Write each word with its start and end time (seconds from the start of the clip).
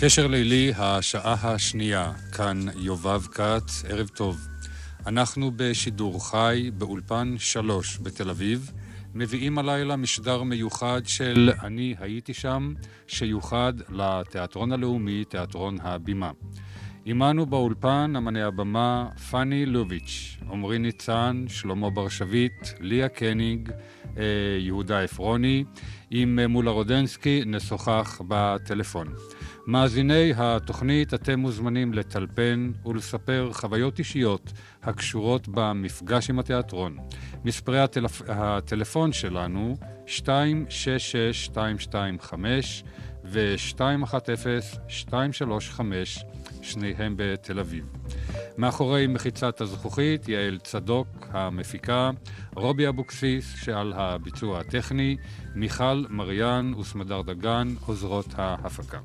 קשר 0.00 0.26
לילי, 0.26 0.72
השעה 0.76 1.36
השנייה, 1.42 2.12
כאן 2.32 2.60
יובב 2.76 3.26
כץ, 3.26 3.84
ערב 3.88 4.08
טוב. 4.08 4.46
אנחנו 5.06 5.50
בשידור 5.56 6.30
חי 6.30 6.70
באולפן 6.74 7.34
שלוש 7.38 7.98
בתל 8.02 8.30
אביב, 8.30 8.72
מביאים 9.14 9.58
הלילה 9.58 9.96
משדר 9.96 10.42
מיוחד 10.42 11.00
של 11.04 11.50
אני 11.62 11.94
הייתי 12.00 12.34
שם, 12.34 12.74
שיוחד 13.06 13.72
לתיאטרון 13.88 14.72
הלאומי, 14.72 15.24
תיאטרון 15.24 15.76
הבימה. 15.82 16.30
עמנו 17.04 17.46
באולפן 17.46 18.12
אמני 18.16 18.42
הבמה 18.42 19.08
פאני 19.30 19.66
לוביץ', 19.66 20.36
עמרי 20.50 20.78
ניצן, 20.78 21.44
שלמה 21.48 21.90
בר 21.90 22.08
שביט, 22.08 22.68
ליה 22.80 23.08
קניג, 23.08 23.70
אה, 24.18 24.22
יהודה 24.58 25.00
עפרוני. 25.00 25.64
עם 26.10 26.38
מולה 26.48 26.70
רודנסקי 26.70 27.42
נשוחח 27.46 28.20
בטלפון. 28.28 29.08
מאזיני 29.68 30.32
התוכנית, 30.36 31.14
אתם 31.14 31.40
מוזמנים 31.40 31.94
לטלפן 31.94 32.70
ולספר 32.86 33.50
חוויות 33.52 33.98
אישיות 33.98 34.52
הקשורות 34.82 35.48
במפגש 35.48 36.30
עם 36.30 36.38
התיאטרון. 36.38 36.96
מספרי 37.44 37.80
הטלפ... 37.80 38.22
הטלפון 38.28 39.12
שלנו 39.12 39.76
266-225 40.06 40.10
ו-210-235, 43.24 45.80
שניהם 46.62 47.14
בתל 47.16 47.60
אביב. 47.60 47.84
מאחורי 48.58 49.06
מחיצת 49.06 49.60
הזכוכית, 49.60 50.28
יעל 50.28 50.58
צדוק 50.58 51.08
המפיקה, 51.30 52.10
רובי 52.54 52.88
אבוקסיס 52.88 53.56
שעל 53.56 53.92
הביצוע 53.96 54.60
הטכני, 54.60 55.16
מיכל 55.54 56.04
מריאן 56.10 56.74
וסמדר 56.74 57.22
דגן 57.22 57.74
עוזרות 57.86 58.34
ההפקה. 58.36 58.98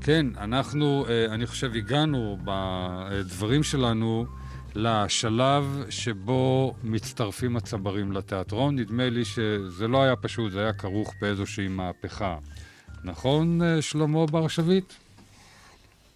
כן, 0.00 0.26
אנחנו, 0.36 1.06
אה, 1.08 1.34
אני 1.34 1.46
חושב, 1.46 1.74
הגענו 1.74 2.38
בדברים 2.44 3.62
שלנו 3.62 4.26
לשלב 4.74 5.84
שבו 5.90 6.74
מצטרפים 6.82 7.56
הצברים 7.56 8.12
לתיאטרון. 8.12 8.78
נדמה 8.78 9.10
לי 9.10 9.24
שזה 9.24 9.88
לא 9.88 10.02
היה 10.02 10.16
פשוט, 10.16 10.52
זה 10.52 10.60
היה 10.60 10.72
כרוך 10.72 11.14
באיזושהי 11.20 11.68
מהפכה. 11.68 12.38
נכון, 13.04 13.62
אה, 13.62 13.82
שלמה 13.82 14.26
בר 14.26 14.48
שביט? 14.48 14.92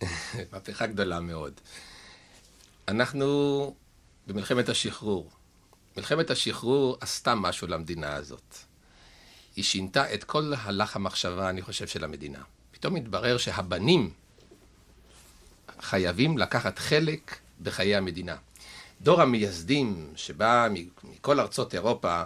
מהפכה 0.52 0.86
גדולה 0.86 1.20
מאוד. 1.20 1.52
אנחנו 2.88 3.74
במלחמת 4.26 4.68
השחרור. 4.68 5.30
מלחמת 5.96 6.30
השחרור 6.30 6.96
עשתה 7.00 7.34
משהו 7.34 7.66
למדינה 7.66 8.14
הזאת. 8.14 8.54
היא 9.56 9.64
שינתה 9.64 10.14
את 10.14 10.24
כל 10.24 10.52
הלך 10.58 10.96
המחשבה, 10.96 11.50
אני 11.50 11.62
חושב, 11.62 11.86
של 11.86 12.04
המדינה. 12.04 12.42
פתאום 12.84 12.94
מתברר 12.96 13.38
שהבנים 13.38 14.10
חייבים 15.80 16.38
לקחת 16.38 16.78
חלק 16.78 17.36
בחיי 17.62 17.96
המדינה. 17.96 18.36
דור 19.00 19.22
המייסדים 19.22 20.12
שבא 20.16 20.68
מכל 21.04 21.40
ארצות 21.40 21.74
אירופה, 21.74 22.22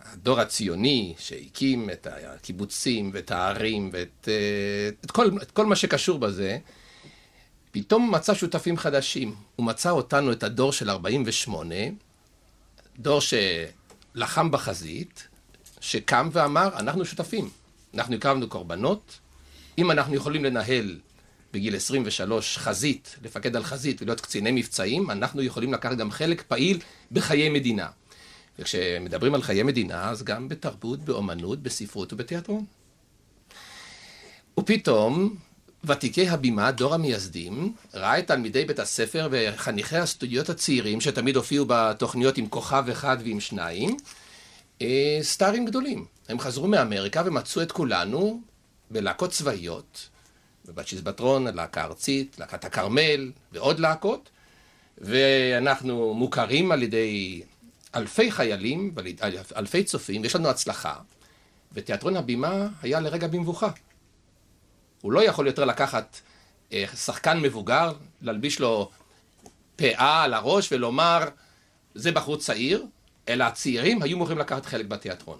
הדור 0.00 0.40
הציוני 0.40 1.14
שהקים 1.18 1.90
את 1.90 2.06
הקיבוצים 2.10 3.10
ואת 3.12 3.30
הערים 3.30 3.90
ואת 3.92 4.28
אה, 4.28 4.88
את 5.04 5.10
כל, 5.10 5.30
את 5.42 5.50
כל 5.50 5.66
מה 5.66 5.76
שקשור 5.76 6.18
בזה, 6.18 6.58
פתאום 7.72 8.14
מצא 8.14 8.34
שותפים 8.34 8.76
חדשים. 8.76 9.34
הוא 9.56 9.66
מצא 9.66 9.90
אותנו, 9.90 10.32
את 10.32 10.42
הדור 10.42 10.72
של 10.72 10.90
48, 10.90 11.74
דור 12.98 13.20
שלחם 13.20 14.50
בחזית, 14.50 15.28
שקם 15.80 16.28
ואמר, 16.32 16.68
אנחנו 16.78 17.04
שותפים. 17.04 17.50
אנחנו 17.94 18.14
הקרבנו 18.14 18.48
קורבנות, 18.48 19.18
אם 19.78 19.90
אנחנו 19.90 20.14
יכולים 20.14 20.44
לנהל 20.44 20.98
בגיל 21.52 21.76
23 21.76 22.58
חזית, 22.58 23.16
לפקד 23.24 23.56
על 23.56 23.64
חזית 23.64 24.02
ולהיות 24.02 24.20
קציני 24.20 24.50
מבצעים, 24.52 25.10
אנחנו 25.10 25.42
יכולים 25.42 25.72
לקחת 25.72 25.96
גם 25.96 26.10
חלק 26.10 26.42
פעיל 26.48 26.78
בחיי 27.12 27.48
מדינה. 27.48 27.86
וכשמדברים 28.58 29.34
על 29.34 29.42
חיי 29.42 29.62
מדינה, 29.62 30.10
אז 30.10 30.22
גם 30.22 30.48
בתרבות, 30.48 31.00
באומנות, 31.00 31.62
בספרות 31.62 32.12
ובתיאטרון. 32.12 32.64
ופתאום, 34.58 35.36
ותיקי 35.84 36.28
הבימה, 36.28 36.70
דור 36.70 36.94
המייסדים, 36.94 37.72
ראה 37.94 38.18
את 38.18 38.26
תלמידי 38.26 38.64
בית 38.64 38.78
הספר 38.78 39.28
וחניכי 39.30 39.96
הסטודיות 39.96 40.48
הצעירים, 40.48 41.00
שתמיד 41.00 41.36
הופיעו 41.36 41.64
בתוכניות 41.68 42.38
עם 42.38 42.46
כוכב 42.46 42.84
אחד 42.92 43.16
ועם 43.24 43.40
שניים, 43.40 43.96
אה, 44.82 45.18
סטארים 45.22 45.64
גדולים. 45.64 46.04
הם 46.28 46.40
חזרו 46.40 46.68
מאמריקה 46.68 47.22
ומצאו 47.26 47.62
את 47.62 47.72
כולנו 47.72 48.40
בלהקות 48.90 49.30
צבאיות, 49.30 50.08
בבצ'יס 50.66 51.00
בטרון, 51.00 51.46
להקה 51.46 51.84
ארצית, 51.84 52.36
להקת 52.38 52.64
הכרמל 52.64 53.32
ועוד 53.52 53.78
להקות, 53.80 54.30
ואנחנו 54.98 56.14
מוכרים 56.14 56.72
על 56.72 56.82
ידי 56.82 57.42
אלפי 57.94 58.30
חיילים, 58.30 58.94
אלפי 59.56 59.84
צופים, 59.84 60.24
יש 60.24 60.36
לנו 60.36 60.48
הצלחה, 60.48 60.94
ותיאטרון 61.72 62.16
הבימה 62.16 62.68
היה 62.82 63.00
לרגע 63.00 63.26
במבוכה. 63.26 63.68
הוא 65.00 65.12
לא 65.12 65.24
יכול 65.24 65.46
יותר 65.46 65.64
לקחת 65.64 66.20
אה, 66.72 66.84
שחקן 66.96 67.40
מבוגר, 67.40 67.92
להלביש 68.22 68.60
לו 68.60 68.90
פאה 69.76 70.22
על 70.22 70.34
הראש 70.34 70.72
ולומר, 70.72 71.28
זה 71.94 72.12
בחור 72.12 72.36
צעיר, 72.36 72.86
אלא 73.28 73.44
הצעירים 73.44 74.02
היו 74.02 74.18
מוכנים 74.18 74.38
לקחת 74.38 74.66
חלק 74.66 74.86
בתיאטרון. 74.86 75.38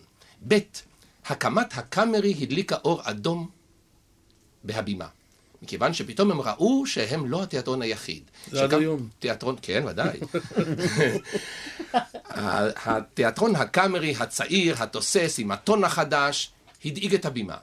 ב', 0.49 0.59
הקמת 1.31 1.79
הקאמרי 1.79 2.35
הדליקה 2.41 2.77
אור 2.85 3.01
אדום 3.05 3.49
בהבימה. 4.65 5.07
מכיוון 5.63 5.95
שפתאום 5.95 6.31
הם 6.31 6.41
ראו 6.41 6.87
שהם 6.87 7.27
לא 7.27 7.43
התיאטרון 7.43 7.83
היחיד. 7.83 8.23
זה 8.47 8.63
עד 8.63 8.75
היום. 8.75 9.09
תיאטרון, 9.19 9.57
כן, 9.63 9.85
ודאי. 9.87 10.21
התיאטרון 12.87 13.57
הקאמרי 13.57 14.15
הצעיר, 14.19 14.77
התוסס, 14.79 15.37
עם 15.39 15.51
הטון 15.51 15.85
החדש, 15.85 16.51
הדאיג 16.85 17.15
את 17.15 17.25
הבימה. 17.25 17.57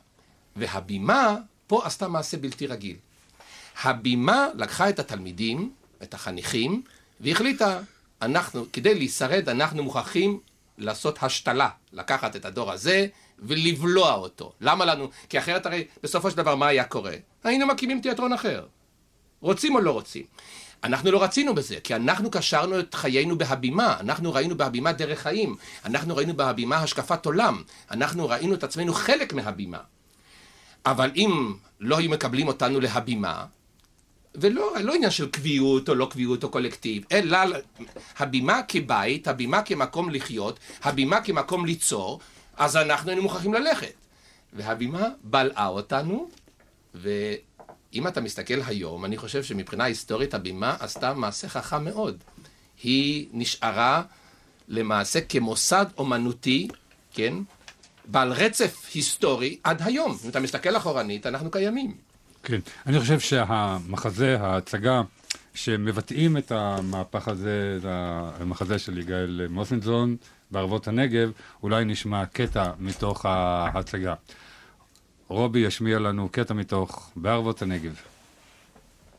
והבימה 0.55 1.35
פה 1.67 1.85
עשתה 1.85 2.07
מעשה 2.07 2.37
בלתי 2.37 2.67
רגיל. 2.67 2.95
הבימה 3.83 4.47
לקחה 4.55 4.89
את 4.89 4.99
התלמידים, 4.99 5.71
את 6.03 6.13
החניכים, 6.13 6.81
והחליטה, 7.19 7.79
אנחנו, 8.21 8.65
כדי 8.73 8.95
להישרד, 8.95 9.49
אנחנו 9.49 9.83
מוכרחים 9.83 10.39
לעשות 10.77 11.23
השתלה, 11.23 11.69
לקחת 11.93 12.35
את 12.35 12.45
הדור 12.45 12.71
הזה 12.71 13.07
ולבלוע 13.39 14.13
אותו. 14.13 14.53
למה 14.61 14.85
לנו? 14.85 15.09
כי 15.29 15.39
אחרת 15.39 15.65
הרי 15.65 15.85
בסופו 16.03 16.31
של 16.31 16.37
דבר 16.37 16.55
מה 16.55 16.67
היה 16.67 16.83
קורה? 16.83 17.13
היינו 17.43 17.67
מקימים 17.67 18.01
תיאטרון 18.01 18.33
אחר. 18.33 18.65
רוצים 19.41 19.75
או 19.75 19.79
לא 19.81 19.91
רוצים? 19.91 20.23
אנחנו 20.83 21.11
לא 21.11 21.23
רצינו 21.23 21.55
בזה, 21.55 21.75
כי 21.83 21.95
אנחנו 21.95 22.31
קשרנו 22.31 22.79
את 22.79 22.93
חיינו 22.93 23.37
בהבימה, 23.37 23.97
אנחנו 23.99 24.33
ראינו 24.33 24.57
בהבימה 24.57 24.91
דרך 24.91 25.19
חיים, 25.19 25.55
אנחנו 25.85 26.15
ראינו 26.15 26.33
בהבימה 26.33 26.77
השקפת 26.77 27.25
עולם, 27.25 27.63
אנחנו 27.91 28.29
ראינו 28.29 28.53
את 28.53 28.63
עצמנו 28.63 28.93
חלק 28.93 29.33
מהבימה. 29.33 29.79
אבל 30.85 31.11
אם 31.15 31.53
לא 31.79 31.97
היו 31.97 32.09
מקבלים 32.09 32.47
אותנו 32.47 32.79
להבימה, 32.79 33.45
ולא 34.35 34.73
לא 34.83 34.93
עניין 34.93 35.11
של 35.11 35.29
קביעות 35.29 35.89
או 35.89 35.95
לא 35.95 36.07
קביעות 36.11 36.43
או 36.43 36.49
קולקטיב, 36.49 37.03
אלא 37.11 37.37
הבימה 38.17 38.61
כבית, 38.67 39.27
הבימה 39.27 39.61
כמקום 39.61 40.09
לחיות, 40.09 40.59
הבימה 40.83 41.21
כמקום 41.21 41.65
ליצור, 41.65 42.19
אז 42.57 42.75
אנחנו 42.75 43.09
היינו 43.09 43.21
מוכרחים 43.21 43.53
ללכת. 43.53 43.93
והבימה 44.53 45.07
בלעה 45.23 45.67
אותנו, 45.67 46.29
ואם 46.95 48.07
אתה 48.07 48.21
מסתכל 48.21 48.59
היום, 48.67 49.05
אני 49.05 49.17
חושב 49.17 49.43
שמבחינה 49.43 49.83
היסטורית 49.83 50.33
הבימה 50.33 50.75
עשתה 50.79 51.13
מעשה 51.13 51.49
חכם 51.49 51.83
מאוד. 51.83 52.17
היא 52.83 53.27
נשארה 53.33 54.03
למעשה 54.67 55.21
כמוסד 55.21 55.85
אומנותי, 55.97 56.67
כן? 57.13 57.33
בעל 58.05 58.31
רצף 58.31 58.89
היסטורי 58.93 59.57
עד 59.63 59.81
היום. 59.85 60.17
אם 60.23 60.29
אתה 60.29 60.39
מסתכל 60.39 60.77
אחורנית, 60.77 61.25
אנחנו 61.25 61.51
קיימים. 61.51 61.95
כן, 62.43 62.59
אני 62.85 62.99
חושב 62.99 63.19
שהמחזה, 63.19 64.37
ההצגה, 64.39 65.01
שמבטאים 65.53 66.37
את 66.37 66.51
המהפך 66.51 67.27
הזה, 67.27 67.79
זה 67.81 67.89
המחזה 68.39 68.79
של 68.79 68.97
יגאל 68.97 69.47
מוסנזון 69.49 70.15
בערבות 70.51 70.87
הנגב, 70.87 71.31
אולי 71.63 71.85
נשמע 71.85 72.25
קטע 72.25 72.71
מתוך 72.79 73.25
ההצגה. 73.25 74.13
רובי 75.27 75.59
ישמיע 75.59 75.99
לנו 75.99 76.29
קטע 76.29 76.53
מתוך 76.53 77.11
בערבות 77.15 77.61
הנגב. 77.61 78.01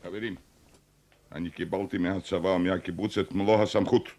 חברים, 0.03 0.35
אני 1.31 1.49
קיבלתי 1.49 1.97
מהצבא, 1.97 2.57
מהקיבוץ, 2.57 3.17
את 3.17 3.31
מלוא 3.31 3.63
הסמכות. 3.63 4.09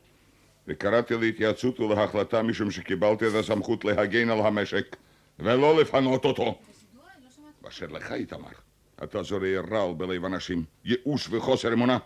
וקראתי 0.68 1.14
להתייעצות 1.16 1.80
ולהחלטה 1.80 2.42
משום 2.42 2.70
שקיבלתי 2.70 3.28
את 3.28 3.34
הסמכות 3.34 3.84
להגן 3.84 4.30
על 4.30 4.40
המשק 4.40 4.96
ולא 5.38 5.80
לפנות 5.80 6.24
אותו. 6.24 6.58
באשר 7.62 7.86
לך, 7.86 8.12
איתמר, 8.12 8.48
אתה 9.02 9.22
זורע 9.22 9.60
רעל 9.70 9.94
בלב 9.94 10.24
אנשים, 10.24 10.64
ייאוש 10.84 11.28
וחוסר 11.30 11.72
אמונה. 11.72 11.98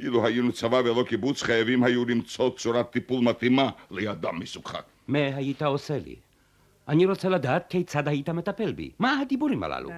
אילו 0.00 0.26
היינו 0.26 0.52
צבא 0.52 0.76
ולא 0.76 1.04
קיבוץ, 1.08 1.42
חייבים 1.42 1.84
היו 1.84 2.04
למצוא 2.04 2.50
צורת 2.56 2.90
טיפול 2.90 3.24
מתאימה 3.24 3.70
לידם 3.90 4.38
מסוגך. 4.38 4.80
מה 5.08 5.18
היית 5.18 5.62
עושה 5.62 5.98
לי? 5.98 6.16
אני 6.88 7.06
רוצה 7.06 7.28
לדעת 7.28 7.66
כיצד 7.68 8.08
היית 8.08 8.28
מטפל 8.28 8.72
בי. 8.72 8.90
מה 8.98 9.20
הדיבורים 9.20 9.62
הללו? 9.62 9.88
די. 9.88 9.94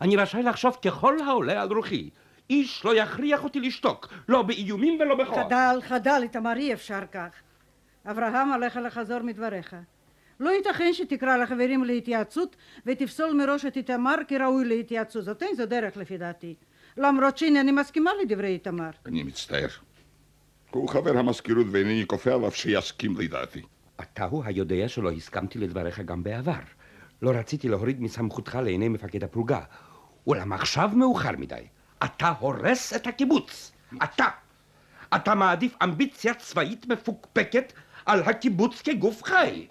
אני 0.00 0.16
רשאי 0.16 0.42
לחשוב 0.42 0.76
ככל 0.84 1.16
העולה 1.26 1.62
על 1.62 1.72
רוחי. 1.72 2.10
איש 2.50 2.84
לא 2.84 2.96
יכריח 2.96 3.44
אותי 3.44 3.60
לשתוק, 3.60 4.08
לא 4.28 4.42
באיומים 4.42 5.00
ולא 5.00 5.14
בכוח. 5.14 5.38
חדל, 5.38 5.78
חדל, 5.82 6.20
איתמר, 6.22 6.56
אי 6.56 6.72
אפשר 6.72 7.00
כך. 7.12 7.30
אברהם, 8.06 8.52
עליך 8.52 8.76
לחזור 8.76 9.18
מדבריך. 9.22 9.76
לא 10.40 10.50
ייתכן 10.50 10.92
שתקרא 10.92 11.36
לחברים 11.36 11.84
להתייעצות 11.84 12.56
ותפסול 12.86 13.32
מראש 13.32 13.64
את 13.64 13.76
איתמר 13.76 14.14
כראוי 14.28 14.64
להתייעצות. 14.64 15.24
זאת 15.24 15.42
אין 15.42 15.54
זו 15.54 15.66
דרך 15.66 15.96
לפי 15.96 16.18
דעתי. 16.18 16.54
למרות 16.96 17.38
שאינני 17.38 17.72
מסכימה 17.72 18.10
לדברי 18.22 18.48
איתמר. 18.48 18.90
אני 19.06 19.22
מצטער. 19.22 19.68
הוא 20.70 20.88
חבר 20.88 21.18
המזכירות 21.18 21.66
ואינני 21.70 22.04
כופה 22.06 22.32
עליו 22.34 22.50
שיסכים 22.50 23.16
לדעתי. 23.16 23.62
אתה 24.00 24.24
הוא 24.24 24.44
היודע 24.44 24.88
שלא 24.88 25.10
הסכמתי 25.10 25.58
לדבריך 25.58 26.00
גם 26.00 26.22
בעבר. 26.22 26.60
לא 27.22 27.30
רציתי 27.30 27.68
להוריד 27.68 28.02
מסמכותך 28.02 28.58
לעיני 28.62 28.88
מפקד 28.88 29.24
הפלוגה. 29.24 29.60
אולם 30.26 30.52
עכשיו 30.52 30.90
מאוחר 30.94 31.32
מדי. 31.38 31.66
אתה 32.04 32.32
הורס 32.38 32.92
את 32.96 33.06
הקיבוץ. 33.06 33.72
אתה. 34.04 34.26
אתה 35.16 35.34
מעדיף 35.34 35.74
אמביציה 35.82 36.34
צבאית 36.34 36.86
מפוקפקת 36.86 37.72
על 38.06 38.22
הקיבוץ 38.22 38.82
כגוף 38.82 39.22
חי. 39.22 39.66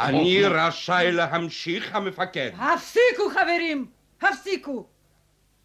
אני 0.00 0.44
רשאי 0.44 1.12
להמשיך, 1.12 1.94
המפקד. 1.94 2.50
הפסיקו, 2.58 3.30
חברים! 3.30 3.86
הפסיקו! 4.22 4.86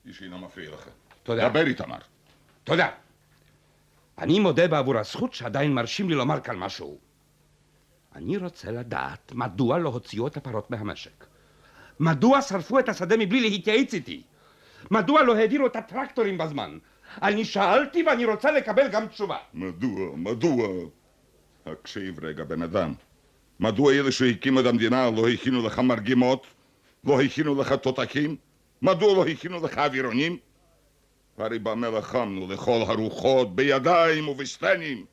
איש 0.08 0.24
אינו 0.24 0.40
מפריע 0.40 0.72
לך. 0.72 0.88
תודה. 1.24 1.50
דבר 1.50 1.68
איתמר. 1.68 1.98
תודה. 2.64 2.90
אני 4.18 4.40
מודה 4.40 4.68
בעבור 4.68 4.98
הזכות 4.98 5.34
שעדיין 5.34 5.74
מרשים 5.74 6.10
לי 6.10 6.16
לומר 6.16 6.40
כאן 6.40 6.56
משהו. 6.56 6.98
אני 8.16 8.38
רוצה 8.38 8.72
לדעת 8.72 9.32
מדוע 9.36 9.78
לא 9.78 9.90
הוציאו 9.90 10.28
את 10.28 10.38
הפרות 10.38 10.72
מהמשק. 10.72 11.26
מדוע 12.00 12.42
שרפו 12.42 12.80
את 12.80 12.90
השדה 12.90 13.18
מבלי 13.18 13.42
להתייעץ 13.42 13.94
איתי? 13.94 14.22
מדוע 14.92 15.24
לא 15.24 15.36
העבירו 15.36 15.68
את 15.68 15.76
הטרקטורים 15.76 16.38
בזמן? 16.38 16.78
אני 17.22 17.46
שאלתי 17.46 18.04
ואני 18.04 18.26
רוצה 18.26 18.52
לקבל 18.52 18.88
גם 18.88 19.08
תשובה. 19.08 19.38
מדוע, 19.54 20.16
מדוע? 20.16 20.68
הקשיב 21.66 22.26
רגע, 22.26 22.44
בן 22.44 22.62
אדם. 22.62 22.94
מדוע 23.60 23.94
אלה 23.94 24.12
שהקימו 24.12 24.60
את 24.60 24.66
המדינה 24.66 25.10
לא 25.12 25.30
הכינו 25.30 25.68
לך 25.68 25.80
מרגמות? 25.80 26.48
לא 27.04 27.22
הכינו 27.22 27.62
לך 27.62 27.74
תותחים? 27.74 28.36
מדוע 28.84 29.16
לא 29.16 29.26
הכינו 29.28 29.66
לך 29.66 29.78
אווירונים? 29.78 30.38
הרי 31.38 31.60
במה 31.60 31.90
לחמנו 31.90 32.48
לכל 32.48 32.84
הרוחות, 32.88 33.56
בידיים 33.56 34.28
ובסטנים. 34.28 35.06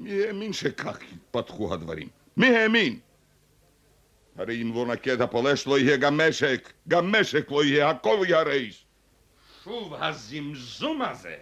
מי 0.00 0.24
האמין 0.24 0.52
שכך 0.52 0.98
יתפתחו 1.12 1.74
הדברים? 1.74 2.08
מי 2.36 2.56
האמין? 2.56 2.98
הרי 4.36 4.62
אם 4.62 4.74
לא 4.74 4.86
נכה 4.86 5.12
את 5.12 5.20
הפולש 5.20 5.66
לא 5.66 5.78
יהיה 5.78 5.96
גם 5.96 6.20
משק, 6.20 6.72
גם 6.88 7.12
משק 7.12 7.50
לא 7.50 7.64
יהיה, 7.64 7.90
הכל 7.90 8.24
ייהרס. 8.28 8.84
שוב 9.64 9.94
הזמזום 9.94 11.02
הזה. 11.02 11.36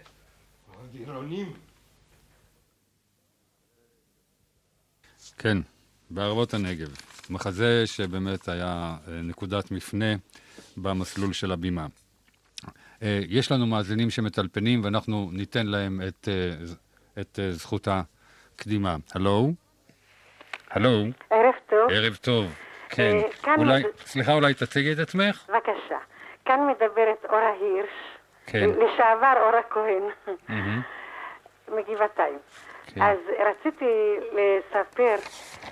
אווירונים. 0.74 1.52
כן, 5.38 5.58
בערבות 6.10 6.54
הנגב. 6.54 6.88
מחזה 7.30 7.86
שבאמת 7.86 8.48
היה 8.48 8.96
אה, 9.08 9.22
נקודת 9.22 9.70
מפנה 9.70 10.14
במסלול 10.76 11.32
של 11.32 11.52
הבימה. 11.52 11.86
אה, 13.02 13.20
יש 13.28 13.52
לנו 13.52 13.66
מאזינים 13.66 14.10
שמטלפנים 14.10 14.84
ואנחנו 14.84 15.28
ניתן 15.32 15.66
להם 15.66 16.00
את, 16.08 16.28
אה, 16.28 16.50
את 17.20 17.38
אה, 17.42 17.52
זכות 17.52 17.88
הקדימה. 17.90 18.96
הלו? 19.14 19.50
הלו? 20.70 20.90
ערב 21.30 21.54
טוב, 21.70 21.90
ערב 21.90 22.14
טוב. 22.20 22.54
כן. 22.88 23.16
אה, 23.48 23.54
אולי, 23.56 23.82
מד- 23.82 23.88
סליחה, 24.06 24.32
אולי 24.32 24.54
תציגי 24.54 24.92
את 24.92 24.98
עצמך? 24.98 25.46
בבקשה. 25.48 25.98
כאן 26.44 26.60
מדברת 26.70 27.24
אורה 27.28 27.50
הירש, 27.60 27.90
כן. 28.46 28.68
לשעבר 28.70 29.34
אורה 29.40 29.60
כהן. 29.70 30.02
מגבעתיים. 31.68 32.38
כן. 32.86 33.02
אז 33.02 33.18
רציתי 33.50 33.84
לספר 34.32 35.14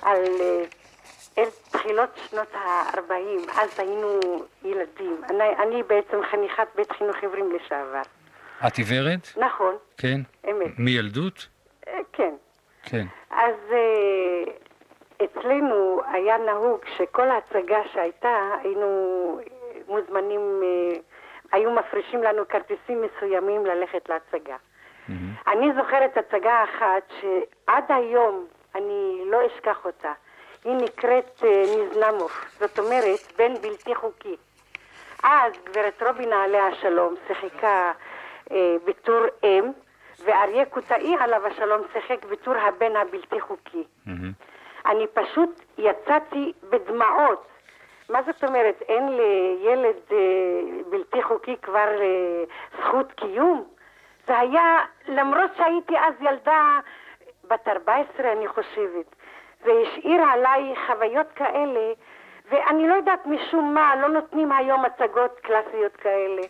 על 0.02 0.22
אל 1.38 1.48
תחילות 1.70 2.10
שנות 2.16 2.54
ה-40, 2.54 3.50
אז 3.60 3.80
היינו 3.80 4.20
ילדים. 4.64 5.20
אני, 5.30 5.56
אני 5.56 5.82
בעצם 5.82 6.16
חניכת 6.30 6.68
בית 6.74 6.92
חינוך 6.92 7.16
עיוורים 7.16 7.52
לשעבר. 7.52 8.02
את 8.66 8.76
עיוורת? 8.76 9.28
נכון, 9.36 9.74
כן. 9.96 10.20
אמת. 10.50 10.78
מילדות? 10.78 11.46
אה, 11.88 11.98
כן. 12.12 12.34
כן. 12.82 13.06
אז 13.30 13.54
אה, 13.72 14.52
אצלנו 15.24 16.00
היה 16.12 16.38
נהוג 16.38 16.80
שכל 16.98 17.28
הצגה 17.30 17.78
שהייתה, 17.92 18.54
היינו 18.62 19.40
מוזמנים, 19.88 20.40
אה, 20.62 20.98
היו 21.52 21.70
מפרישים 21.70 22.22
לנו 22.22 22.48
כרטיסים 22.48 23.02
מסוימים 23.02 23.66
ללכת 23.66 24.08
להצגה. 24.08 24.56
אני 25.46 25.66
זוכרת 25.76 26.16
הצגה 26.16 26.64
אחת 26.64 27.12
שעד 27.20 27.84
היום 27.88 28.46
אני 28.74 29.22
לא 29.26 29.38
אשכח 29.46 29.84
אותה. 29.84 30.12
היא 30.64 30.74
נקראת 30.76 31.42
אה, 31.44 31.62
נזנמוף, 31.78 32.44
זאת 32.60 32.78
אומרת 32.78 33.32
בן 33.36 33.54
בלתי 33.54 33.94
חוקי. 33.94 34.36
אז 35.22 35.52
גברת 35.64 36.02
רובינה 36.02 36.42
עליה 36.44 36.66
השלום 36.66 37.14
שיחקה 37.26 37.92
אה, 38.52 38.76
בתור 38.84 39.20
אם, 39.44 39.70
ואריה 40.24 40.64
קוטאי 40.66 41.16
עליו 41.20 41.46
השלום 41.46 41.80
שיחק 41.92 42.24
בתור 42.24 42.54
הבן 42.54 42.96
הבלתי 42.96 43.40
חוקי. 43.40 43.84
אני 44.86 45.06
פשוט 45.06 45.62
יצאתי 45.78 46.52
בדמעות. 46.70 47.46
מה 48.08 48.22
זאת 48.22 48.44
אומרת, 48.44 48.82
אין 48.88 49.08
לילד 49.08 49.96
אה, 50.12 50.16
בלתי 50.90 51.22
חוקי 51.22 51.56
כבר 51.62 51.88
אה, 52.00 52.44
זכות 52.78 53.12
קיום? 53.12 53.64
זה 54.26 54.38
היה, 54.38 54.78
למרות 55.08 55.50
שהייתי 55.56 55.98
אז 55.98 56.14
ילדה 56.20 56.78
בת 57.48 57.68
14 57.68 58.32
אני 58.32 58.48
חושבת, 58.48 59.16
זה 59.64 59.72
השאיר 59.82 60.22
עליי 60.22 60.74
חוויות 60.86 61.26
כאלה, 61.34 61.92
ואני 62.50 62.88
לא 62.88 62.94
יודעת 62.94 63.26
משום 63.26 63.74
מה, 63.74 63.96
לא 63.96 64.08
נותנים 64.08 64.52
היום 64.52 64.84
הצגות 64.84 65.40
קלאסיות 65.40 65.96
כאלה. 65.96 66.42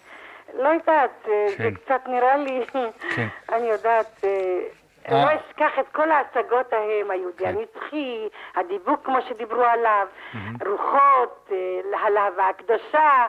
לא 0.55 0.69
יודעת, 0.69 1.29
אה, 1.29 1.47
זה 1.49 1.57
כן. 1.57 1.75
קצת 1.75 2.01
נראה 2.07 2.37
לי, 2.37 2.67
כן. 3.17 3.29
אני 3.55 3.67
יודעת, 3.67 4.25
אה, 4.25 4.61
אה. 5.09 5.25
לא 5.25 5.41
אשכח 5.41 5.79
את 5.81 5.89
כל 5.93 6.11
ההצגות 6.11 6.73
ההם, 6.73 7.11
היהודי 7.11 7.45
כן. 7.45 7.55
הנצחי, 7.59 8.29
הדיבוק 8.55 9.05
כמו 9.05 9.23
שדיברו 9.29 9.63
עליו, 9.63 10.07
רוחות, 10.67 11.51
אה, 11.53 11.99
הלהבה 12.07 12.49
הקדושה, 12.49 13.27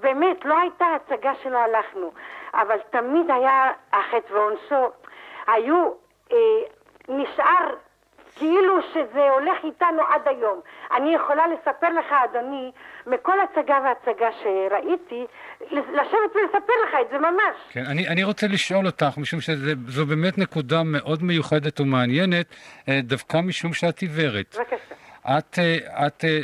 באמת, 0.00 0.44
לא 0.44 0.58
הייתה 0.58 0.86
הצגה 0.94 1.34
שלא 1.42 1.58
הלכנו, 1.58 2.12
אבל 2.54 2.78
תמיד 2.90 3.30
היה 3.30 3.72
החטא 3.92 4.32
ועונשו. 4.32 4.90
היו, 5.46 5.90
אה, 6.32 6.36
נשאר 7.08 7.74
כאילו 8.38 8.74
שזה 8.92 9.30
הולך 9.30 9.56
איתנו 9.64 10.02
עד 10.02 10.28
היום. 10.28 10.60
אני 10.96 11.14
יכולה 11.14 11.42
לספר 11.46 11.88
לך, 11.88 12.12
אדוני, 12.24 12.72
מכל 13.06 13.38
הצגה 13.40 13.78
והצגה 13.84 14.28
שראיתי, 14.42 15.26
לשבת 15.70 16.34
ולספר 16.34 16.72
לך 16.88 16.94
את 17.00 17.06
זה 17.10 17.18
ממש. 17.18 17.56
כן, 17.70 17.84
אני, 17.90 18.08
אני 18.08 18.24
רוצה 18.24 18.46
לשאול 18.46 18.86
אותך, 18.86 19.18
משום 19.18 19.40
שזו 19.40 20.06
באמת 20.06 20.38
נקודה 20.38 20.82
מאוד 20.84 21.22
מיוחדת 21.22 21.80
ומעניינת, 21.80 22.46
אה, 22.88 23.00
דווקא 23.02 23.40
משום 23.44 23.72
שאת 23.72 23.98
עיוורת. 23.98 24.56
בבקשה. 24.58 24.94
את, 25.38 25.58
אה, 25.58 26.06
את 26.06 26.24
אה, 26.24 26.40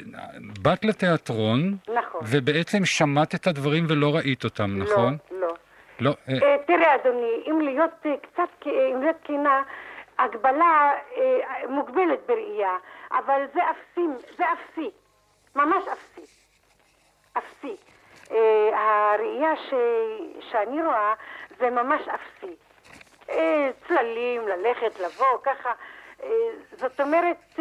באת 0.62 0.84
לתיאטרון, 0.84 1.76
נכון. 1.88 2.20
ובעצם 2.24 2.84
שמעת 2.84 3.34
את 3.34 3.46
הדברים 3.46 3.86
ולא 3.88 4.16
ראית 4.16 4.44
אותם, 4.44 4.70
נכון? 4.78 5.16
לא, 5.30 5.40
לא. 5.40 5.54
לא. 6.00 6.14
אה, 6.28 6.34
אה, 6.42 6.56
תראה, 6.66 6.94
אדוני, 6.94 7.42
אם 7.50 7.60
להיות 7.60 8.06
קצת, 8.22 8.66
אם 8.66 9.02
להיות 9.02 9.16
כנה, 9.24 9.62
הגבלה 10.18 10.92
אה, 11.16 11.68
מוגבלת 11.68 12.26
בראייה, 12.26 12.76
אבל 13.12 13.44
זה 13.54 13.60
אפסי, 13.70 14.06
זה 14.36 14.44
אפסי, 14.52 14.90
ממש 15.56 15.84
אפסי, 15.88 16.32
אפסי. 17.38 17.76
אה, 18.30 18.70
הראייה 19.14 19.56
ש... 19.56 19.74
שאני 20.40 20.82
רואה 20.82 21.14
זה 21.58 21.70
ממש 21.70 22.08
אפסי. 22.08 22.54
אה, 23.30 23.70
צללים, 23.88 24.48
ללכת, 24.48 25.00
לבוא, 25.00 25.38
ככה. 25.42 25.72
זאת 26.72 27.00
אומרת, 27.00 27.58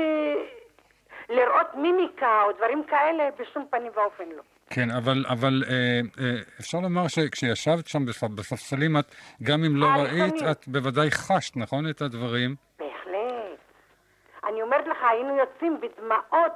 לראות 1.30 1.76
מימיקה 1.76 2.42
או 2.44 2.52
דברים 2.52 2.84
כאלה, 2.84 3.30
בשום 3.40 3.66
פנים 3.70 3.92
ואופן 3.96 4.24
לא. 4.38 4.42
כן, 4.70 4.92
אבל, 4.98 5.26
אבל 5.30 5.64
אה, 5.70 5.74
אה, 6.26 6.32
אפשר 6.60 6.78
לומר 6.84 7.08
שכשישבת 7.08 7.88
שם 7.88 8.06
בספ- 8.06 8.36
בספסלים, 8.36 8.98
את, 8.98 9.06
גם 9.44 9.64
אם 9.64 9.76
לא 9.76 9.86
אה, 9.86 9.96
ראית, 10.04 10.34
לפעמים. 10.36 10.52
את 10.52 10.68
בוודאי 10.68 11.12
חשת, 11.12 11.58
נכון, 11.58 11.90
את 11.90 12.02
הדברים? 12.02 12.56
בהחלט. 12.80 13.60
אני 14.48 14.62
אומרת 14.62 14.88
לך, 14.88 14.98
היינו 15.10 15.38
יוצאים 15.38 15.78
בדמעות, 15.82 16.52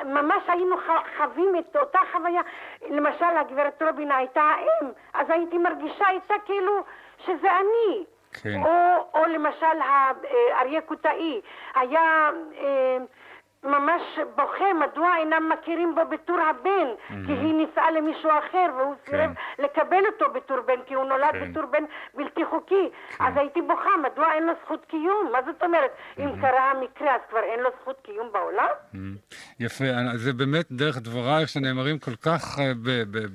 וממש 0.00 0.42
היינו 0.48 0.76
חווים 1.16 1.52
את 1.58 1.76
אותה 1.76 1.98
חוויה. 2.12 2.40
למשל, 2.90 3.24
הגברת 3.40 3.82
רובינה 3.82 4.16
הייתה 4.16 4.40
האם, 4.40 4.88
אז 5.14 5.30
הייתי 5.30 5.58
מרגישה 5.58 6.04
איתה 6.10 6.34
כאילו 6.46 6.72
שזה 7.26 7.48
אני. 7.56 8.04
כן. 8.42 8.62
או, 8.62 8.70
או 9.14 9.24
למשל 9.26 9.66
האריה 9.80 10.80
קוטאי, 10.80 11.40
היה 11.74 12.30
אה, 12.58 12.96
ממש 13.64 14.02
בוכה 14.36 14.64
מדוע 14.80 15.16
אינם 15.18 15.48
מכירים 15.52 15.94
בו 15.94 16.00
בתור 16.10 16.36
הבן, 16.40 16.88
כי 17.26 17.32
היא 17.32 17.54
נישאה 17.54 17.90
למישהו 17.90 18.30
אחר 18.30 18.66
והוא 18.78 18.94
סירב 19.06 19.30
לקבל 19.58 20.02
אותו 20.06 20.32
בתור 20.34 20.56
בן, 20.66 20.82
כי 20.86 20.94
הוא 20.94 21.04
נולד 21.04 21.32
כן. 21.32 21.50
בתור 21.50 21.66
בן 21.66 21.84
בלתי 22.14 22.44
חוקי. 22.50 22.88
אז 23.20 23.36
הייתי 23.36 23.62
בוכה, 23.62 23.90
מדוע 24.12 24.32
אין 24.34 24.46
לו 24.46 24.52
זכות 24.64 24.84
קיום? 24.84 25.28
מה 25.32 25.38
זאת 25.46 25.62
אומרת? 25.62 25.90
אם 26.18 26.40
קרה 26.40 26.70
המקרה 26.70 27.14
אז 27.14 27.20
כבר 27.30 27.38
אין 27.42 27.60
לו 27.60 27.70
זכות 27.82 27.96
קיום 28.02 28.28
בעולם? 28.32 28.68
יפה, 29.60 29.84
זה 30.14 30.32
באמת 30.32 30.66
דרך 30.70 30.96
דברייך 30.98 31.48
שנאמרים 31.48 31.98
כל 31.98 32.16
כך 32.24 32.58
אה, 32.58 32.72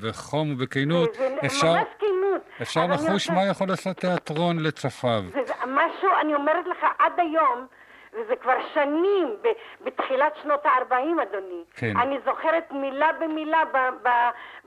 בחום 0.01 0.53
ובכנות. 0.53 1.13
זה 1.13 1.37
אפשר, 1.45 1.73
ממש 1.73 1.87
כנות. 1.99 2.41
אפשר 2.61 2.85
לחוש 2.87 3.29
רוצה- 3.29 3.33
מה 3.33 3.45
יכול 3.51 3.67
לעשות 3.67 3.97
תיאטרון 3.97 4.59
לצפיו. 4.59 5.21
זה 5.45 5.53
משהו, 5.67 6.09
אני 6.21 6.35
אומרת 6.35 6.65
לך, 6.67 6.85
עד 6.99 7.13
היום, 7.19 7.67
וזה 8.15 8.35
כבר 8.35 8.53
שנים, 8.73 9.35
ב- 9.41 9.85
בתחילת 9.85 10.33
שנות 10.43 10.65
ה-40, 10.65 10.93
אדוני. 11.23 11.63
כן. 11.75 11.97
אני 11.97 12.17
זוכרת 12.25 12.71
מילה 12.71 13.09
במילה 13.21 13.63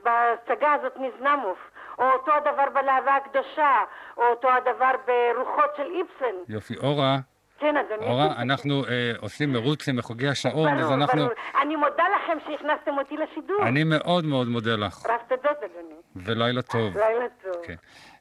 בהצגה 0.03 0.73
הזאת 0.73 0.93
מזנמוף. 0.97 1.57
או 1.99 2.03
אותו 2.11 2.31
הדבר 2.33 2.65
בלהבה 2.73 3.15
הקדושה, 3.15 3.75
או 4.17 4.23
אותו 4.23 4.47
הדבר 4.51 4.91
ברוחות 5.07 5.69
של 5.77 5.83
איבסן. 5.83 6.35
יופי. 6.53 6.77
אורה, 6.77 7.17
כן, 7.59 7.75
אדוני. 7.77 8.07
אורה, 8.11 8.25
אנחנו 8.41 8.85
אה, 8.85 9.11
עושים 9.21 9.53
מרוץ 9.53 9.89
עם 9.89 9.95
מחוגי 9.95 10.27
השעון, 10.27 10.67
אז 10.77 10.81
ברור, 10.81 10.93
אנחנו... 10.93 11.19
ברור. 11.21 11.33
אני 11.61 11.75
מודה 11.75 12.03
לכם 12.15 12.37
שהכנסתם 12.45 12.97
אותי 12.97 13.17
לשידור. 13.17 13.67
אני 13.67 13.83
מאוד 13.83 14.25
מאוד 14.25 14.47
מודה 14.47 14.75
לך, 14.75 15.05
רב 15.05 15.19
תודות, 15.27 15.57
אדוני. 15.57 15.95
ולילה 16.15 16.61
טוב. 16.61 16.97
לילה 16.97 17.25
טוב. 17.43 17.61
כן. 17.63 17.75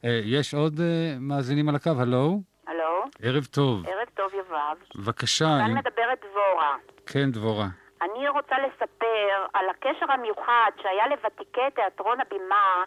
אה, 0.05 0.21
יש 0.25 0.55
עוד 0.55 0.81
אה, 0.81 1.15
מאזינים 1.21 1.69
על 1.69 1.75
הקו? 1.75 1.91
הלו? 2.01 2.41
ערב 3.23 3.45
טוב. 3.45 3.87
ערב 3.89 4.09
טוב 4.15 4.35
יובב. 4.35 4.77
בבקשה, 4.97 5.45
כאן 5.45 5.71
אם... 5.71 5.77
מדברת 5.77 6.25
דבורה. 6.31 6.77
כן, 7.07 7.31
דבורה. 7.33 7.67
אני 8.03 8.29
רוצה 8.29 8.57
לספר 8.59 9.47
על 9.53 9.69
הקשר 9.69 10.13
המיוחד 10.13 10.71
שהיה 10.83 11.07
לוותיקי 11.09 11.71
תיאטרון 11.75 12.21
הבימה 12.21 12.85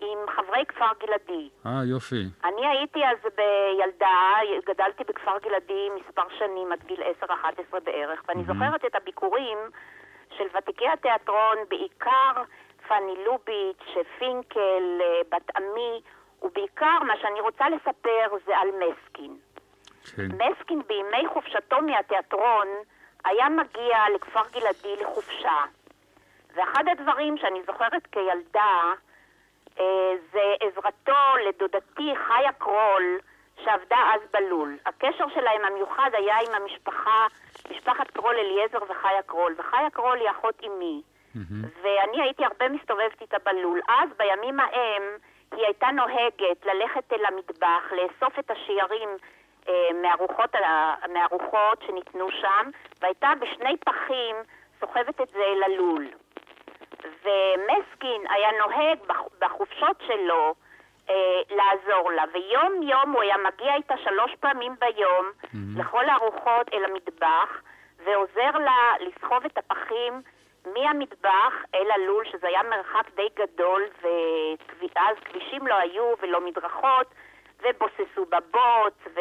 עם 0.00 0.18
חברי 0.36 0.64
כפר 0.68 0.90
גלעדי. 1.00 1.48
אה, 1.66 1.84
יופי. 1.84 2.24
אני 2.44 2.66
הייתי 2.66 3.00
אז 3.04 3.18
בילדה, 3.36 4.38
גדלתי 4.66 5.04
בכפר 5.04 5.38
גלעדי 5.42 5.88
מספר 6.00 6.22
שנים, 6.38 6.72
עד 6.72 6.84
גיל 6.86 7.02
10-11 7.22 7.80
בערך, 7.84 8.22
ואני 8.28 8.44
זוכרת 8.44 8.84
את 8.84 8.94
הביקורים 8.94 9.58
של 10.36 10.44
ותיקי 10.56 10.88
התיאטרון, 10.88 11.56
בעיקר 11.68 12.42
פאני 12.88 13.14
לוביץ', 13.26 14.06
פינקל, 14.18 15.00
אה, 15.00 15.20
בת 15.32 15.56
עמי, 15.56 16.00
ובעיקר 16.42 16.98
מה 17.06 17.14
שאני 17.22 17.40
רוצה 17.40 17.64
לספר 17.68 18.36
זה 18.46 18.58
על 18.58 18.68
מסקין. 18.68 19.36
כן. 20.16 20.28
מסקין 20.32 20.82
בימי 20.88 21.28
חופשתו 21.32 21.80
מהתיאטרון 21.80 22.66
היה 23.24 23.48
מגיע 23.48 23.98
לכפר 24.14 24.42
גלעדי 24.52 25.02
לחופשה. 25.02 25.62
ואחד 26.54 26.84
הדברים 26.92 27.36
שאני 27.38 27.62
זוכרת 27.66 28.06
כילדה 28.12 28.92
אה, 29.80 30.12
זה 30.32 30.54
עזרתו 30.60 31.46
לדודתי 31.48 32.12
חיה 32.26 32.52
קרול 32.52 33.18
שעבדה 33.64 33.98
אז 34.14 34.20
בלול. 34.32 34.76
הקשר 34.86 35.28
שלהם 35.34 35.64
המיוחד 35.64 36.10
היה 36.12 36.36
עם 36.38 36.62
המשפחה, 36.62 37.26
משפחת 37.70 38.10
קרול 38.10 38.36
אליעזר 38.36 38.82
וחיה 38.82 39.22
קרול, 39.26 39.54
וחיה 39.58 39.90
קרול 39.90 40.18
היא 40.18 40.30
אחות 40.30 40.62
אמי. 40.66 41.02
ואני 41.82 42.22
הייתי 42.22 42.44
הרבה 42.44 42.68
מסתובבת 42.68 43.20
איתה 43.20 43.36
בלול. 43.44 43.80
אז, 43.88 44.08
בימים 44.18 44.60
ההם, 44.60 45.02
היא 45.52 45.64
הייתה 45.64 45.86
נוהגת 45.86 46.64
ללכת 46.64 47.12
אל 47.12 47.24
המטבח, 47.24 47.82
לאסוף 47.92 48.38
את 48.38 48.50
השיירים 48.50 49.08
אה, 49.08 49.16
מהרוחות, 50.02 50.54
ה- 50.54 50.94
מהרוחות 51.12 51.82
שניתנו 51.86 52.30
שם, 52.30 52.70
והייתה 53.00 53.30
בשני 53.40 53.76
פחים 53.76 54.36
סוחבת 54.80 55.20
את 55.20 55.28
זה 55.28 55.38
אל 55.44 55.62
הלול. 55.62 56.06
ומסקין 57.24 58.22
היה 58.30 58.48
נוהג 58.58 58.98
בח- 59.06 59.28
בחופשות 59.40 59.96
שלו 60.06 60.54
אה, 61.10 61.14
לעזור 61.50 62.12
לה, 62.12 62.24
ויום 62.32 62.82
יום 62.82 63.10
הוא 63.12 63.22
היה 63.22 63.36
מגיע 63.36 63.74
איתה 63.74 63.94
שלוש 64.04 64.34
פעמים 64.40 64.74
ביום 64.80 65.30
לכל 65.76 66.08
הארוחות 66.08 66.74
אל 66.74 66.84
המטבח, 66.84 67.62
ועוזר 68.04 68.50
לה 68.58 68.92
לסחוב 69.00 69.44
את 69.44 69.58
הפחים 69.58 70.22
מהמטבח 70.74 71.52
אל 71.74 71.90
הלול, 71.90 72.24
שזה 72.24 72.48
היה 72.48 72.62
מרחק 72.62 73.10
די 73.14 73.28
גדול, 73.36 73.82
ואז 74.80 75.16
כבישים 75.24 75.66
לא 75.66 75.74
היו 75.74 76.12
ולא 76.22 76.40
מדרכות, 76.40 77.06
ובוססו 77.62 78.24
בבוץ, 78.24 79.14
ו... 79.14 79.20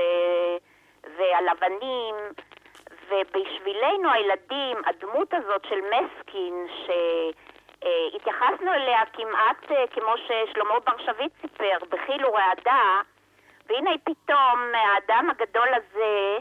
ועל 1.17 1.49
אבנים, 1.49 2.15
ובשבילנו 3.09 4.11
הילדים, 4.11 4.77
הדמות 4.85 5.33
הזאת 5.33 5.65
של 5.69 5.79
מסקין, 5.81 6.67
שהתייחסנו 6.85 8.73
אליה 8.73 9.01
כמעט 9.13 9.71
אה, 9.71 9.87
כמו 9.87 10.13
ששלמה 10.17 10.79
בר 10.79 10.97
שביט 10.97 11.31
סיפר, 11.41 11.77
בחיל 11.89 12.25
ורעדה, 12.25 13.01
והנה 13.69 13.91
פתאום 14.03 14.71
האדם 14.73 15.29
הגדול 15.29 15.67
הזה 15.73 16.37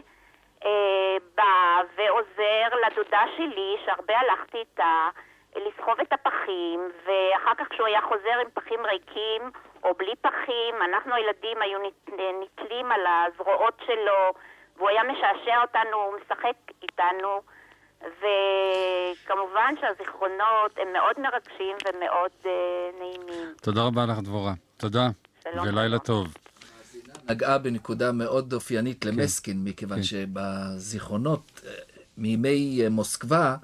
אה, 0.65 1.17
בא 1.35 1.83
ועוזר 1.97 2.69
לדודה 2.87 3.25
שלי, 3.37 3.77
שהרבה 3.85 4.19
הלכתי 4.19 4.59
איתה, 4.59 5.09
לסחוב 5.57 6.01
את 6.01 6.13
הפחים, 6.13 6.81
ואחר 7.05 7.55
כך 7.55 7.69
כשהוא 7.71 7.87
היה 7.87 8.01
חוזר 8.01 8.39
עם 8.41 8.51
פחים 8.55 8.87
ריקים 8.87 9.43
או 9.85 9.95
בלי 9.99 10.13
פחים, 10.21 10.75
אנחנו 10.91 11.15
הילדים 11.15 11.57
היו 11.63 11.79
נת- 11.79 12.21
נתלים 12.43 12.93
על 12.93 13.01
הזרועות 13.07 13.75
שלו, 13.87 14.33
והוא 14.77 14.89
היה 14.89 15.03
משעשע 15.03 15.57
אותנו, 15.63 15.97
הוא 15.97 16.15
משחק 16.23 16.57
איתנו, 16.83 17.43
וכמובן 18.01 19.75
שהזיכרונות 19.81 20.71
הם 20.77 20.93
מאוד 20.93 21.21
מרגשים 21.21 21.77
ומאוד 21.89 22.31
אה, 22.47 22.51
נעימים. 23.01 23.55
תודה 23.63 23.83
רבה 23.83 24.07
לך, 24.07 24.19
דבורה. 24.19 24.53
תודה. 24.77 25.09
שלום, 25.45 25.67
ולילה. 25.69 25.99
טוב. 25.99 26.35
נגעה 27.31 27.59
בנקודה 27.59 28.13
מאוד 28.13 28.53
אופיינית 28.53 29.03
כן. 29.05 29.09
למסקין, 29.09 29.65
מכיוון 29.65 29.99
שבזיכרונות 30.03 31.61
אה, 31.67 31.71
מימי 32.19 32.81
אה, 32.85 32.89
מוסקבה, 32.91 33.57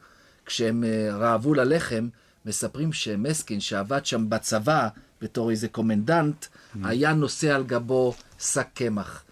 כשהם 0.47 0.85
רעבו 1.21 1.54
ללחם, 1.54 2.09
מספרים 2.47 2.92
שמסקין, 2.92 3.61
שעבד 3.61 4.06
שם 4.06 4.30
בצבא 4.30 4.88
בתור 5.25 5.50
איזה 5.50 5.69
קומנדנט, 5.69 6.45
Mm. 6.47 6.78
היה 6.85 7.12
נושא 7.12 7.54
על 7.54 7.64
גבו 7.64 8.14
שק 8.38 8.66
קמח. 8.75 9.25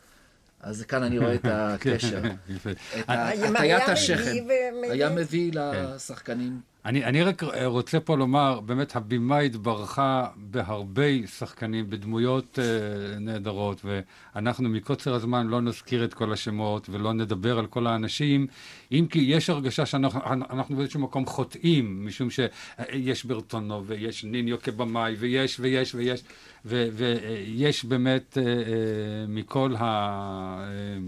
אז 0.60 0.82
כאן 0.82 1.02
אני 1.02 1.18
רואה 1.18 1.34
את 1.34 1.44
הקשר. 1.50 2.22
כן. 2.22 2.70
את 2.98 3.04
הטיית 3.08 3.88
השכם. 3.88 4.32
היה 4.82 5.08
מביא 5.10 5.50
לשחקנים. 5.54 6.60
אני, 6.84 7.04
אני 7.04 7.22
רק 7.22 7.42
אה, 7.42 7.66
רוצה 7.66 8.00
פה 8.00 8.16
לומר, 8.16 8.60
באמת 8.60 8.96
הבימה 8.96 9.38
התברכה 9.38 10.26
בהרבה 10.36 11.26
שחקנים, 11.26 11.90
בדמויות 11.90 12.58
אה, 12.58 12.64
נהדרות, 13.18 13.82
ואנחנו 13.84 14.68
מקוצר 14.68 15.14
הזמן 15.14 15.46
לא 15.46 15.60
נזכיר 15.60 16.04
את 16.04 16.14
כל 16.14 16.32
השמות 16.32 16.88
ולא 16.90 17.12
נדבר 17.12 17.58
על 17.58 17.66
כל 17.66 17.86
האנשים, 17.86 18.46
אם 18.92 19.06
כי 19.10 19.18
יש 19.18 19.50
הרגשה 19.50 19.86
שאנחנו 19.86 20.20
אנחנו 20.24 20.76
באיזשהו 20.76 21.00
מקום 21.00 21.26
חוטאים, 21.26 22.06
משום 22.06 22.28
שיש 22.30 23.24
ברטונו 23.24 23.86
ויש 23.86 24.24
ניניו 24.24 24.62
כבמאי 24.62 25.14
ויש 25.18 25.60
ויש 25.60 25.94
ויש, 25.94 26.24
ויש 26.64 27.84
באמת 27.84 28.38
אה, 28.38 28.42
אה, 28.42 28.52
מכל 29.28 29.74
ה... 29.78 29.84
אה, 30.60 30.98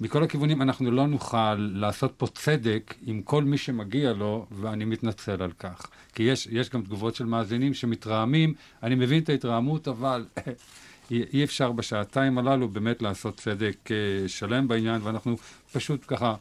מכל 0.00 0.22
הכיוונים 0.22 0.62
אנחנו 0.62 0.90
לא 0.90 1.06
נוכל 1.06 1.54
לעשות 1.54 2.12
פה 2.16 2.26
צדק 2.26 2.94
עם 3.06 3.22
כל 3.22 3.44
מי 3.44 3.58
שמגיע 3.58 4.12
לו, 4.12 4.46
ואני 4.50 4.84
מתנצל 4.84 5.42
על 5.42 5.52
כך. 5.58 5.86
כי 6.14 6.22
יש, 6.22 6.48
יש 6.50 6.70
גם 6.70 6.82
תגובות 6.82 7.14
של 7.14 7.24
מאזינים 7.24 7.74
שמתרעמים, 7.74 8.54
אני 8.82 8.94
מבין 8.94 9.22
את 9.22 9.28
ההתרעמות, 9.28 9.88
אבל 9.88 10.24
אי, 11.10 11.24
אי 11.32 11.44
אפשר 11.44 11.72
בשעתיים 11.72 12.38
הללו 12.38 12.68
באמת 12.68 13.02
לעשות 13.02 13.36
צדק 13.36 13.76
אה, 13.90 14.28
שלם 14.28 14.68
בעניין, 14.68 15.00
ואנחנו 15.02 15.36
פשוט 15.72 16.04
ככה 16.06 16.34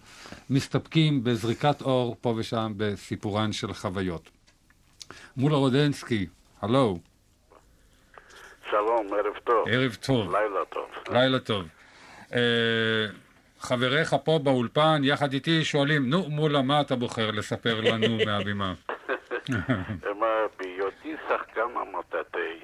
מסתפקים 0.50 1.24
בזריקת 1.24 1.82
אור 1.82 2.16
פה 2.22 2.34
ושם 2.38 2.74
בסיפורן 2.78 3.52
של 3.52 3.74
חוויות. 3.74 4.30
מולה 5.38 5.56
רודנסקי, 5.56 6.28
הלו, 6.62 7.00
שלום, 8.70 9.08
ערב 9.14 9.34
טוב. 9.44 9.68
ערב 9.68 9.98
טוב, 10.02 10.36
לילה 10.36 10.66
טוב. 10.70 11.14
לילה 11.14 11.40
טוב. 11.40 11.64
אה, 12.34 12.40
חבריך 13.65 14.15
פה 14.24 14.39
באולפן, 14.43 15.01
יחד 15.03 15.34
איתי, 15.34 15.63
שואלים, 15.63 16.10
נו, 16.10 16.29
מולה, 16.29 16.62
מה 16.62 16.82
אתה 16.82 16.96
בוחר 16.96 17.32
לספר 17.32 17.82
לנו 17.82 18.17
מהבימה? 18.25 18.74
מה, 20.20 20.27
בהיותי 20.60 21.15
שחקן 21.29 21.70
המטאטי, 21.75 22.60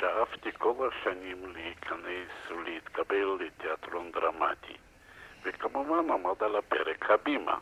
שאפתי 0.00 0.50
כל 0.58 0.88
השנים 0.88 1.52
להיכנס 1.54 2.50
ולהתקבל 2.50 3.38
לתיאטרון 3.40 4.10
דרמטי, 4.12 4.76
וכמובן 5.44 6.10
עמד 6.10 6.42
על 6.42 6.56
הפרק 6.56 7.10
הבימה. 7.10 7.56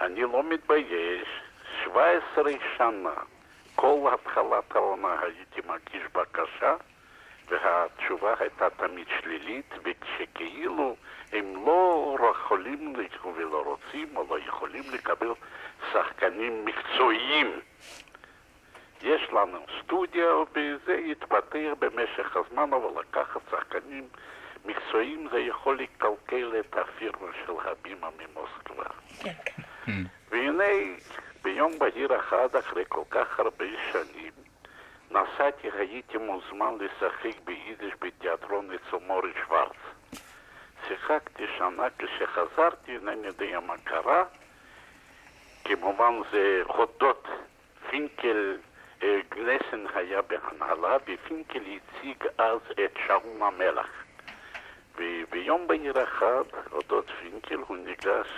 אני 0.00 0.22
לא 0.22 0.42
מתבייש, 0.42 1.28
17 1.84 2.52
שנה, 2.76 3.14
כל 3.74 4.10
התחלת 4.14 4.76
העונה 4.76 5.20
הייתי 5.20 5.68
מגיש 5.68 6.02
בקשה, 6.14 6.74
וה-19 7.50 7.66
התשובה 7.66 8.34
הייתה 8.40 8.70
תמיד 8.70 9.06
שלילית, 9.20 9.74
וכשכאילו 9.84 10.96
הם 11.34 11.66
לא 11.66 12.30
יכולים 12.30 12.94
ולא 13.36 13.62
רוצים 13.62 14.16
או 14.16 14.24
לא 14.30 14.38
יכולים 14.38 14.82
לקבל 14.92 15.32
שחקנים 15.92 16.64
מקצועיים. 16.64 17.60
יש 19.02 19.22
לנו 19.32 19.58
סטודיה, 19.82 20.26
וזה 20.52 20.94
יתפתח 20.94 21.72
במשך 21.78 22.36
הזמן, 22.36 22.70
אבל 22.72 23.00
לקחת 23.00 23.40
שחקנים 23.50 24.08
מקצועיים 24.64 25.28
זה 25.32 25.40
יכול 25.40 25.78
לקלקל 25.78 26.52
את 26.60 26.76
הפירמה 26.76 27.32
של 27.46 27.52
הבימה 27.64 28.08
ממוסקבה. 28.18 28.90
והנה, 30.30 30.64
ביום 31.42 31.78
בהיר 31.78 32.16
אחד, 32.16 32.56
אחרי 32.56 32.84
כל 32.88 33.04
כך 33.10 33.40
הרבה 33.40 33.64
שנים, 33.92 34.32
נסעתי, 35.10 35.68
הייתי 35.78 36.18
מוזמן 36.18 36.74
לשחק 36.80 37.40
ביידיש 37.44 37.94
בתיאטרון 38.00 38.68
אצל 38.70 38.96
מורי 39.06 39.32
שוורץ. 39.46 39.76
שיחקתי 40.88 41.44
שנה, 41.58 41.86
כשחזרתי, 41.98 42.92
אינני 42.92 43.26
יודע 43.26 43.60
מה 43.60 43.74
קרה. 43.84 44.24
כמובן 45.64 46.14
זה 46.32 46.62
הודות 46.66 47.28
פינקל, 47.90 48.56
אה, 49.02 49.20
גלסן 49.28 49.84
היה 49.94 50.22
בהנהלה, 50.22 50.96
ופינקל 51.06 51.60
הציג 51.60 52.24
אז 52.38 52.60
את 52.84 52.98
שאול 53.06 53.42
המלך. 53.42 53.88
וביום 54.96 55.66
בהיר 55.66 56.02
אחד, 56.02 56.44
הודות 56.70 57.10
פינקל, 57.20 57.58
הוא 57.66 57.76
ניגש, 57.76 58.28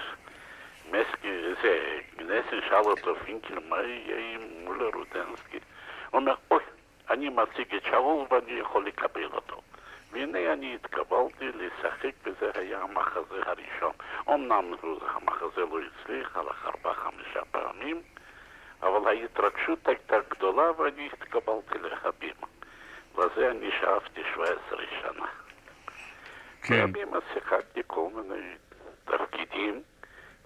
מסקי, 0.91 1.55
זה, 1.63 1.99
גלסן 2.17 2.61
שאל 2.69 2.85
אותו 2.85 3.15
פינקל, 3.25 3.59
מה 3.69 3.83
יהיה 3.83 4.35
עם 4.35 4.65
מולר 4.65 4.91
רודנסקי? 4.95 5.59
הוא 6.11 6.21
אומר, 6.21 6.35
אוי, 6.51 6.63
אני 7.11 7.29
מציג 7.29 7.75
את 7.75 7.83
שאול 7.83 8.27
ואני 8.31 8.53
יכול 8.53 8.87
לקבל 8.87 9.27
אותו. 9.33 9.61
והנה 10.17 10.53
אני 10.53 10.75
התקבלתי 10.75 11.45
לשחק, 11.45 12.13
וזה 12.25 12.51
היה 12.55 12.81
המחזה 12.81 13.41
הראשון. 13.47 13.93
אמנם 14.29 14.75
המחזה 15.01 15.61
לא 15.61 15.79
הצליח, 15.79 16.37
הלך 16.37 16.67
ארבע-חמישה 16.67 17.41
פעמים, 17.51 18.03
אבל 18.83 19.09
ההתרגשות 19.09 19.89
הייתה 19.89 20.17
גדולה 20.31 20.81
ואני 20.81 21.09
התקבלתי 21.13 21.79
להבימה. 21.79 22.47
לזה 23.19 23.51
אני 23.51 23.71
שאפתי 23.81 24.21
17 24.35 24.79
שנה. 25.01 25.27
כן. 26.63 26.93
בהבימה 26.93 27.19
שיחקתי 27.33 27.81
כל 27.87 28.09
מיני 28.15 28.55
תפקידים, 29.05 29.83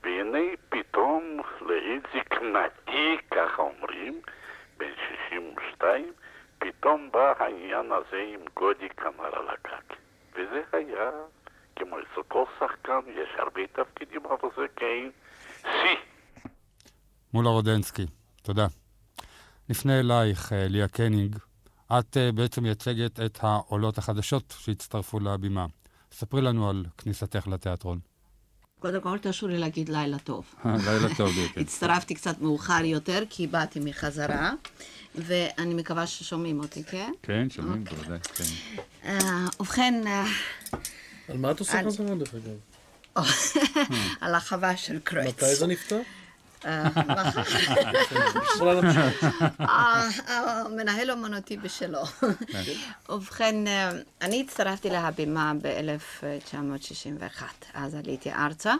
והנה 0.02 0.38
פתאום 0.68 1.40
לעת 1.60 2.02
זקנתי, 2.14 3.18
ככה 3.30 3.62
אומרים, 3.62 4.20
בן 4.76 4.92
62, 5.28 6.12
פתאום 6.60 7.08
בא 7.12 7.32
העניין 7.38 7.86
הזה 7.92 8.24
עם 8.34 8.40
גודי 8.56 8.88
כנר 8.88 9.38
על 9.38 9.48
הגג. 9.48 9.96
וזה 10.32 10.62
היה, 10.72 11.10
כמו 11.76 11.96
אצל 11.98 12.22
כל 12.28 12.44
שחקן, 12.58 13.00
יש 13.08 13.28
הרבה 13.38 13.60
תפקידים, 13.66 14.20
אבל 14.26 14.48
זה 14.56 14.66
כן 14.76 15.10
שיא. 15.62 15.96
מולה 17.34 17.48
רודנסקי, 17.48 18.06
תודה. 18.42 18.66
נפנה 19.68 20.00
אלייך, 20.00 20.52
אה, 20.52 20.68
ליה 20.68 20.88
קניג. 20.88 21.36
את 21.98 22.16
אה, 22.16 22.32
בעצם 22.32 22.62
מייצגת 22.62 23.20
את 23.20 23.38
העולות 23.42 23.98
החדשות 23.98 24.54
שהצטרפו 24.58 25.20
לבימה. 25.20 25.66
ספרי 26.12 26.42
לנו 26.42 26.70
על 26.70 26.84
כניסתך 26.98 27.48
לתיאטרון. 27.48 27.98
קודם 28.80 29.00
כל 29.00 29.18
תרשו 29.18 29.48
לי 29.48 29.58
להגיד 29.58 29.88
לילה 29.88 30.18
טוב. 30.18 30.54
לילה 30.64 31.14
טוב, 31.16 31.30
כן. 31.54 31.60
הצטרפתי 31.60 32.14
קצת 32.14 32.40
מאוחר 32.40 32.84
יותר, 32.84 33.22
כי 33.30 33.46
באתי 33.46 33.80
מחזרה, 33.84 34.52
ואני 35.14 35.74
מקווה 35.74 36.06
ששומעים 36.06 36.60
אותי, 36.60 36.84
כן? 36.84 37.12
כן, 37.22 37.50
שומעים, 37.50 37.84
בוודאי, 37.84 38.18
כן. 38.34 38.44
אה, 39.04 39.46
ובכן, 39.60 40.02
אה, 40.06 40.24
על 41.28 41.36
מה 41.36 41.50
את 41.50 41.60
עושה 41.60 41.82
חזרה 41.84 42.14
דרך 42.14 42.34
אגב? 42.34 43.24
על 44.20 44.34
החווה 44.34 44.76
של 44.76 44.98
קרויץ. 45.04 45.26
מתי 45.28 45.54
זה 45.54 45.66
נפתח? 45.66 45.96
אה. 46.64 46.88
אה, 49.60 50.08
המנהל 50.60 51.10
אומנותי 51.10 51.56
בשלו. 51.56 52.02
ובכן, 53.08 53.66
אה, 53.66 53.90
אני 54.22 54.40
הצטרפתי 54.40 54.90
להבימה 54.90 55.52
ב-1961, 55.62 57.42
אז 57.74 57.94
עליתי 57.94 58.32
ארצה, 58.32 58.74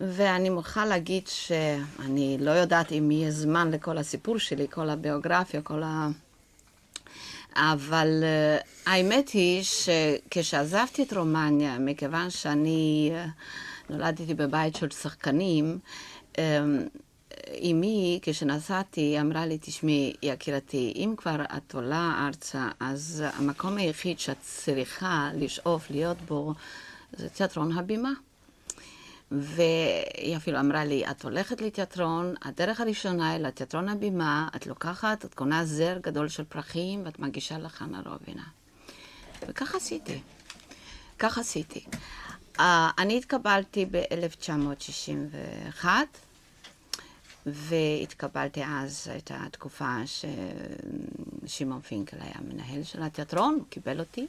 ואני 0.00 0.50
מוכרחה 0.50 0.86
להגיד 0.86 1.26
שאני 1.26 2.36
לא 2.40 2.50
יודעת 2.50 2.92
אם 2.92 3.10
יהיה 3.10 3.30
זמן 3.30 3.70
לכל 3.70 3.98
הסיפור 3.98 4.38
שלי, 4.38 4.66
כל 4.70 4.90
הביוגרפיה, 4.90 5.62
כל 5.62 5.82
ה... 5.82 6.08
אבל 7.56 8.22
uh, 8.22 8.90
האמת 8.90 9.28
היא 9.28 9.62
שכשעזבתי 9.62 11.02
את 11.02 11.12
רומניה, 11.12 11.78
מכיוון 11.78 12.30
שאני 12.30 13.12
uh, 13.12 13.92
נולדתי 13.92 14.34
בבית 14.34 14.76
של 14.76 14.90
שחקנים, 14.90 15.78
um, 16.32 16.38
אמי, 17.62 18.18
כשנסעתי, 18.22 19.20
אמרה 19.20 19.46
לי, 19.46 19.58
תשמעי, 19.60 20.12
יקירתי, 20.22 20.92
אם 20.96 21.14
כבר 21.16 21.42
את 21.56 21.74
עולה 21.74 22.26
ארצה, 22.26 22.68
אז 22.80 23.24
המקום 23.36 23.76
היחיד 23.76 24.18
שאת 24.18 24.40
צריכה 24.40 25.30
לשאוף 25.34 25.90
להיות 25.90 26.22
בו 26.22 26.54
זה 27.12 27.28
תיאטרון 27.28 27.72
הבימה. 27.72 28.10
והיא 29.30 30.36
אפילו 30.36 30.60
אמרה 30.60 30.84
לי, 30.84 31.06
את 31.10 31.24
הולכת 31.24 31.60
לתיאטרון, 31.60 32.34
הדרך 32.42 32.80
הראשונה 32.80 33.30
היא 33.30 33.40
לתיאטרון 33.40 33.88
הבימה, 33.88 34.48
את 34.56 34.66
לוקחת, 34.66 35.24
את 35.24 35.34
קונה 35.34 35.64
זר 35.64 35.98
גדול 36.02 36.28
של 36.28 36.44
פרחים 36.44 37.02
ואת 37.04 37.18
מגישה 37.18 37.58
לחנה 37.58 38.00
רובינה. 38.06 38.44
וכך 39.48 39.74
עשיתי. 39.74 40.20
כך 41.18 41.38
עשיתי. 41.38 41.84
Uh, 42.58 42.60
אני 42.98 43.18
התקבלתי 43.18 43.86
ב-1961, 43.90 45.84
והתקבלתי 47.46 48.62
אז, 48.64 49.08
הייתה 49.12 49.38
תקופה 49.50 49.96
ששמעון 51.46 51.80
פינקל 51.80 52.16
היה 52.20 52.34
מנהל 52.48 52.82
של 52.82 53.02
התיאטרון, 53.02 53.54
הוא 53.54 53.64
קיבל 53.70 54.00
אותי. 54.00 54.26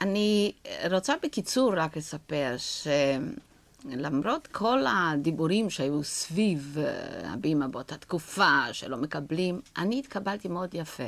אני 0.00 0.52
רוצה 0.90 1.14
בקיצור 1.22 1.72
רק 1.76 1.96
לספר 1.96 2.54
שלמרות 3.82 4.46
כל 4.46 4.84
הדיבורים 4.88 5.70
שהיו 5.70 6.04
סביב 6.04 6.76
אה, 6.78 7.32
הבימה 7.32 7.68
באותה 7.68 7.96
תקופה, 7.96 8.72
שלא 8.72 8.96
מקבלים, 8.96 9.60
אני 9.78 9.98
התקבלתי 9.98 10.48
מאוד 10.48 10.74
יפה. 10.74 11.06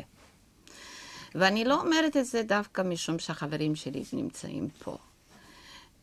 ואני 1.35 1.65
לא 1.65 1.81
אומרת 1.81 2.17
את 2.17 2.27
זה 2.27 2.43
דווקא 2.43 2.83
משום 2.83 3.19
שהחברים 3.19 3.75
שלי 3.75 4.03
נמצאים 4.13 4.69
פה. 4.69 4.97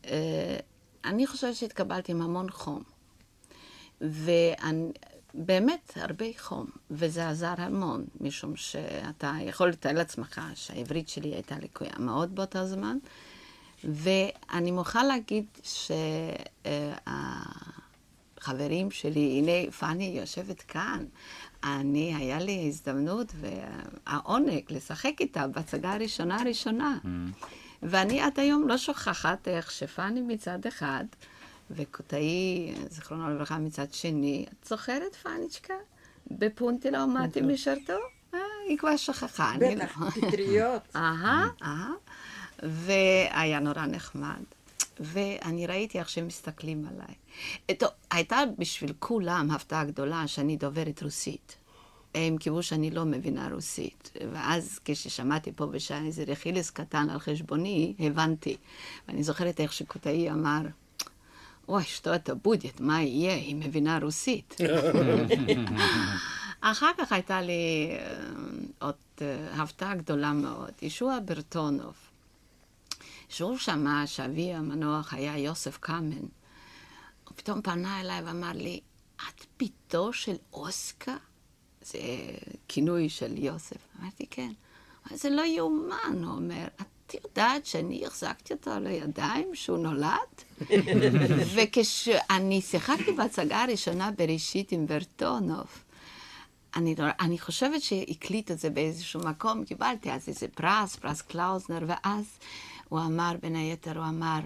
אה, 0.04 0.56
אני 1.04 1.26
חושבת 1.26 1.54
שהתקבלתי 1.54 2.12
עם 2.12 2.22
המון 2.22 2.50
חום. 2.50 2.82
ובאמת 4.00 5.92
הרבה 5.96 6.26
חום, 6.38 6.66
וזה 6.90 7.28
עזר 7.28 7.54
המון, 7.56 8.04
משום 8.20 8.56
שאתה 8.56 9.32
יכול 9.40 9.68
לתאר 9.68 9.92
לעצמך 9.92 10.40
שהעברית 10.54 11.08
שלי 11.08 11.34
הייתה 11.34 11.54
לקויה 11.58 11.98
מאוד 11.98 12.34
באותו 12.34 12.66
זמן, 12.66 12.98
ואני 13.84 14.70
מוכרחה 14.70 15.02
להגיד 15.04 15.44
שהחברים 18.36 18.90
שלי, 18.90 19.38
הנה 19.38 19.72
פאני 19.72 20.04
יושבת 20.20 20.62
כאן, 20.62 21.04
אני, 21.64 22.14
היה 22.14 22.38
לי 22.38 22.64
הזדמנות 22.68 23.32
והעונג 23.40 24.62
לשחק 24.68 25.12
איתה 25.20 25.46
בהצגה 25.46 25.92
הראשונה 25.92 26.40
הראשונה. 26.40 26.98
ואני 27.82 28.20
עד 28.20 28.40
היום 28.40 28.68
לא 28.68 28.76
שוכחת 28.78 29.48
איך 29.48 29.70
שפאני 29.70 30.20
מצד 30.20 30.66
אחד, 30.68 31.04
וקוטאי, 31.70 32.74
זיכרונו 32.90 33.30
לברכה, 33.30 33.58
מצד 33.58 33.92
שני, 33.92 34.46
את 34.48 34.68
זוכרת, 34.68 35.14
פאניצ'קה? 35.14 35.74
בפונטי 36.30 36.90
לאומטי 36.90 37.40
משרתו? 37.40 37.92
אה, 38.34 38.38
היא 38.68 38.78
כבר 38.78 38.96
שכחה, 38.96 39.54
אני 39.54 39.76
לא. 39.76 39.84
בטח, 39.84 39.98
פטריות. 40.10 40.82
אהה, 40.96 41.48
אהה. 41.62 41.90
והיה 42.62 43.60
נורא 43.60 43.86
נחמד. 43.86 44.42
ואני 45.00 45.66
ראיתי 45.66 45.98
איך 45.98 46.08
שהם 46.08 46.26
מסתכלים 46.26 46.86
עליי. 46.86 47.14
טוב, 47.78 47.90
הייתה 48.10 48.40
בשביל 48.58 48.92
כולם 48.98 49.50
הפתעה 49.50 49.84
גדולה 49.84 50.26
שאני 50.26 50.56
דוברת 50.56 51.02
רוסית. 51.02 51.56
הם 52.14 52.38
קיוו 52.38 52.62
שאני 52.62 52.90
לא 52.90 53.04
מבינה 53.04 53.48
רוסית. 53.52 54.12
ואז 54.32 54.80
כששמעתי 54.84 55.52
פה 55.52 55.66
ושם 55.70 56.04
איזה 56.06 56.24
רכילס 56.26 56.70
קטן 56.70 57.10
על 57.10 57.18
חשבוני, 57.18 57.94
הבנתי. 57.98 58.56
ואני 59.08 59.22
זוכרת 59.22 59.60
איך 59.60 59.72
שקוטאי 59.72 60.30
אמר, 60.30 60.60
אוי, 61.68 61.84
שטו 61.84 62.14
אתה 62.14 62.34
בודית, 62.34 62.80
מה 62.80 63.02
יהיה? 63.02 63.34
היא 63.34 63.56
מבינה 63.56 63.98
רוסית. 64.02 64.56
אחר 66.60 66.90
כך 66.98 67.12
הייתה 67.12 67.42
לי 67.42 67.88
אה, 67.90 68.14
עוד 68.78 68.94
אה, 69.22 69.62
הפתעה 69.62 69.94
גדולה 69.94 70.32
מאוד. 70.32 70.70
ישוע 70.82 71.18
ברטונוב, 71.24 71.94
שהוא 73.30 73.58
שמע 73.58 74.06
שאבי 74.06 74.52
המנוח 74.52 75.14
היה 75.14 75.38
יוסף 75.38 75.78
קאמן, 75.78 76.26
הוא 77.28 77.36
פתאום 77.36 77.62
פנה 77.62 78.00
אליי 78.00 78.22
ואמר 78.22 78.52
לי, 78.54 78.80
את 79.16 79.46
בתו 79.58 80.12
של 80.12 80.36
אוסקר? 80.52 81.16
זה 81.82 81.98
כינוי 82.68 83.08
של 83.08 83.38
יוסף. 83.38 83.76
אמרתי, 84.00 84.26
כן. 84.30 84.52
זה 85.10 85.30
לא 85.30 85.42
יאומן, 85.42 86.24
הוא 86.24 86.34
אומר. 86.34 86.66
את 86.80 87.14
יודעת 87.14 87.66
שאני 87.66 88.06
החזקתי 88.06 88.54
אותו 88.54 88.70
על 88.70 88.86
הידיים 88.86 89.48
כשהוא 89.52 89.78
נולד? 89.78 90.10
וכשאני 91.54 92.60
שיחקתי 92.60 93.12
בהצגה 93.12 93.62
הראשונה 93.62 94.10
בראשית 94.10 94.72
עם 94.72 94.86
ברטונוב, 94.86 95.66
אני, 96.76 96.94
לא, 96.94 97.04
אני 97.20 97.38
חושבת 97.38 97.82
שהקליט 97.82 98.50
את 98.50 98.58
זה 98.58 98.70
באיזשהו 98.70 99.20
מקום, 99.20 99.64
קיבלתי 99.64 100.12
אז 100.12 100.28
איזה 100.28 100.48
פרס, 100.48 100.96
פרס 100.96 101.22
קלאוזנר, 101.22 101.84
ואז 101.86 102.38
הוא 102.90 103.00
אמר, 103.00 103.32
בין 103.42 103.56
היתר, 103.56 103.98
הוא 103.98 104.08
אמר, 104.08 104.38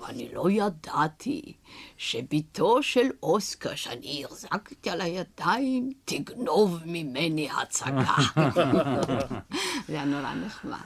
ואני 0.00 0.28
לא 0.32 0.50
ידעתי 0.50 1.52
שבתו 1.96 2.82
של 2.82 3.06
אוסקר, 3.22 3.74
שאני 3.74 4.24
החזקתי 4.24 4.90
על 4.90 5.00
הידיים, 5.00 5.90
תגנוב 6.04 6.80
ממני 6.86 7.48
הצגה. 7.50 8.14
זה 9.88 9.92
היה 9.94 10.04
נורא 10.04 10.34
נחמד. 10.34 10.78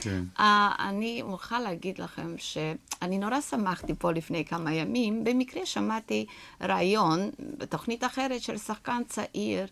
כן. 0.00 0.24
Uh, 0.38 0.42
אני 0.78 1.22
מוכרחה 1.22 1.60
להגיד 1.60 1.98
לכם 1.98 2.34
שאני 2.38 3.18
נורא 3.18 3.40
שמחתי 3.40 3.94
פה 3.98 4.12
לפני 4.12 4.44
כמה 4.44 4.72
ימים. 4.72 5.24
במקרה 5.24 5.66
שמעתי 5.66 6.26
ראיון 6.60 7.30
בתוכנית 7.58 8.04
אחרת 8.04 8.42
של 8.42 8.58
שחקן 8.58 9.02
צעיר, 9.08 9.66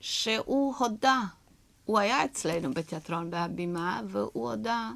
שהוא 0.00 0.74
הודה, 0.78 1.20
הוא 1.84 1.98
היה 1.98 2.24
אצלנו 2.24 2.74
בתיאטרון 2.74 3.30
בהבימה, 3.30 4.00
והוא 4.08 4.50
הודה, 4.50 4.90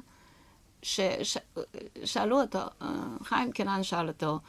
ש, 0.81 0.99
ש, 1.23 1.37
שאלו 2.05 2.41
אותו, 2.41 2.59
אה, 2.81 2.87
חיים 3.23 3.51
קנן 3.51 3.83
שאל 3.83 4.07
אותו, 4.07 4.39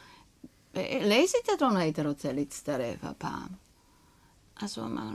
לאיזה 0.75 1.39
תיאטרון 1.45 1.77
היית 1.77 1.99
רוצה 1.99 2.33
להצטרף 2.33 3.05
הפעם? 3.05 3.49
אז 4.57 4.79
הוא 4.79 4.87
אמר, 4.87 5.11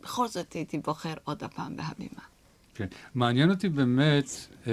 בכל 0.00 0.28
זאת 0.28 0.52
הייתי 0.52 0.78
בוחר 0.78 1.14
עוד 1.24 1.44
הפעם 1.44 1.76
בהבימה. 1.76 2.22
כן. 2.74 2.86
מעניין 3.14 3.50
אותי 3.50 3.68
באמת, 3.68 4.30
אה, 4.66 4.72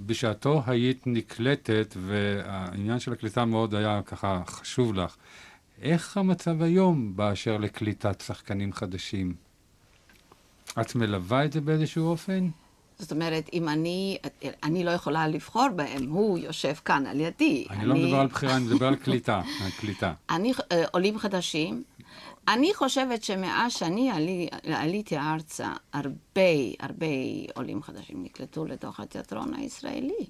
בשעתו 0.00 0.62
היית 0.66 1.02
נקלטת, 1.06 1.94
והעניין 2.00 2.98
של 2.98 3.12
הקליטה 3.12 3.44
מאוד 3.44 3.74
היה 3.74 4.00
ככה 4.02 4.42
חשוב 4.46 4.94
לך. 4.94 5.16
איך 5.82 6.16
המצב 6.16 6.62
היום 6.62 7.16
באשר 7.16 7.56
לקליטת 7.56 8.20
שחקנים 8.20 8.72
חדשים? 8.72 9.34
את 10.80 10.94
מלווה 10.94 11.44
את 11.44 11.52
זה 11.52 11.60
באיזשהו 11.60 12.06
אופן? 12.06 12.48
זאת 12.98 13.12
אומרת, 13.12 13.50
אם 13.52 13.68
אני, 13.68 14.18
אני 14.62 14.84
לא 14.84 14.90
יכולה 14.90 15.28
לבחור 15.28 15.68
בהם, 15.76 16.10
הוא 16.10 16.38
יושב 16.38 16.74
כאן 16.74 17.06
על 17.06 17.20
ידי. 17.20 17.66
אני, 17.70 17.78
אני... 17.78 17.86
לא 17.86 17.94
מדבר 17.94 18.20
על 18.20 18.26
בחירה, 18.26 18.56
אני 18.56 18.64
מדבר 18.64 18.86
על 18.86 18.96
קליטה, 18.96 19.42
על 19.64 19.70
קליטה. 19.70 20.12
אני, 20.30 20.52
אה, 20.72 20.84
עולים 20.92 21.18
חדשים, 21.18 21.82
אני 22.48 22.74
חושבת 22.74 23.22
שמאז 23.22 23.72
שאני 23.72 24.10
עלי, 24.10 24.48
עליתי 24.62 25.18
ארצה, 25.18 25.72
הרבה, 25.92 26.40
הרבה 26.80 27.06
עולים 27.54 27.82
חדשים 27.82 28.22
נקלטו 28.22 28.64
לתוך 28.64 29.00
התיאטרון 29.00 29.54
הישראלי. 29.54 30.26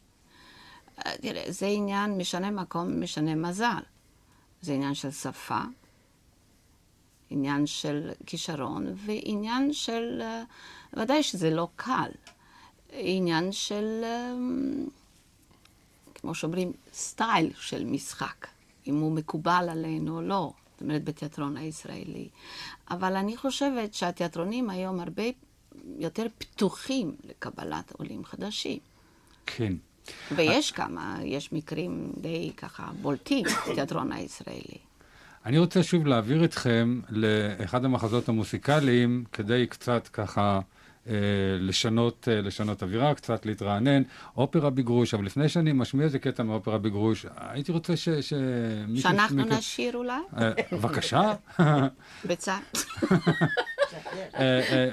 אה, 1.07 1.13
תראה, 1.21 1.45
זה 1.49 1.67
עניין 1.67 2.19
משנה 2.19 2.51
מקום, 2.51 3.01
משנה 3.01 3.35
מזל. 3.35 3.83
זה 4.61 4.73
עניין 4.73 4.95
של 4.95 5.11
שפה, 5.11 5.61
עניין 7.31 7.67
של 7.67 8.11
כישרון 8.27 8.87
ועניין 8.97 9.73
של, 9.73 10.23
אה, 10.23 10.43
ודאי 10.93 11.23
שזה 11.23 11.51
לא 11.51 11.69
קל, 11.77 12.11
עניין 12.93 13.53
של, 13.53 14.01
אה, 14.05 14.35
כמו 16.15 16.35
שאומרים, 16.35 16.73
סטייל 16.93 17.53
של 17.61 17.85
משחק, 17.85 18.47
אם 18.87 19.01
הוא 19.01 19.13
מקובל 19.13 19.69
עלינו 19.71 20.17
או 20.17 20.23
לא. 20.23 20.53
זאת 20.73 20.83
אומרת, 20.83 21.05
בתיאטרון 21.05 21.57
הישראלי. 21.57 22.29
אבל 22.91 23.17
אני 23.17 23.37
חושבת 23.37 23.95
שהתיאטרונים 23.95 24.71
היום 24.71 25.01
הרבה 25.01 25.23
יותר 25.99 26.27
פתוחים 26.39 27.17
לקבלת 27.25 27.93
עולים 27.93 28.25
חדשים. 28.25 28.79
כן. 29.47 29.73
ויש 30.37 30.73
כמה, 30.73 31.19
יש 31.25 31.53
מקרים 31.53 32.13
די 32.21 32.53
ככה 32.57 32.91
בולטים 33.03 33.45
בתיאטרון 33.71 34.13
הישראלי. 34.13 34.79
אני 35.47 35.59
רוצה 35.59 35.83
שוב 35.83 36.07
להעביר 36.07 36.45
אתכם 36.45 37.01
לאחד 37.09 37.85
המחזות 37.85 38.29
המוסיקליים, 38.29 39.25
כדי 39.33 39.67
קצת 39.67 40.09
ככה 40.13 40.61
לשנות, 41.61 42.29
אה, 42.31 42.41
לשנות 42.41 42.83
אווירה, 42.83 43.15
קצת 43.15 43.47
להתרענן. 43.47 44.03
אופרה 44.37 44.71
בגרוש, 44.71 45.15
אבל 45.15 45.25
לפני 45.25 45.49
שאני 45.49 45.73
משמיע 45.73 46.05
איזה 46.05 46.19
קטע 46.19 46.43
מאופרה 46.43 46.79
בגרוש, 46.79 47.27
הייתי 47.37 47.73
רוצה 47.73 47.97
ש... 47.97 48.09
ש... 48.09 48.33
שאנחנו 48.97 49.37
מכ... 49.43 49.53
נשיר 49.53 49.97
אולי? 49.97 50.13
אה, 50.39 50.51
בבקשה. 50.73 51.35
בצד. 52.29 52.59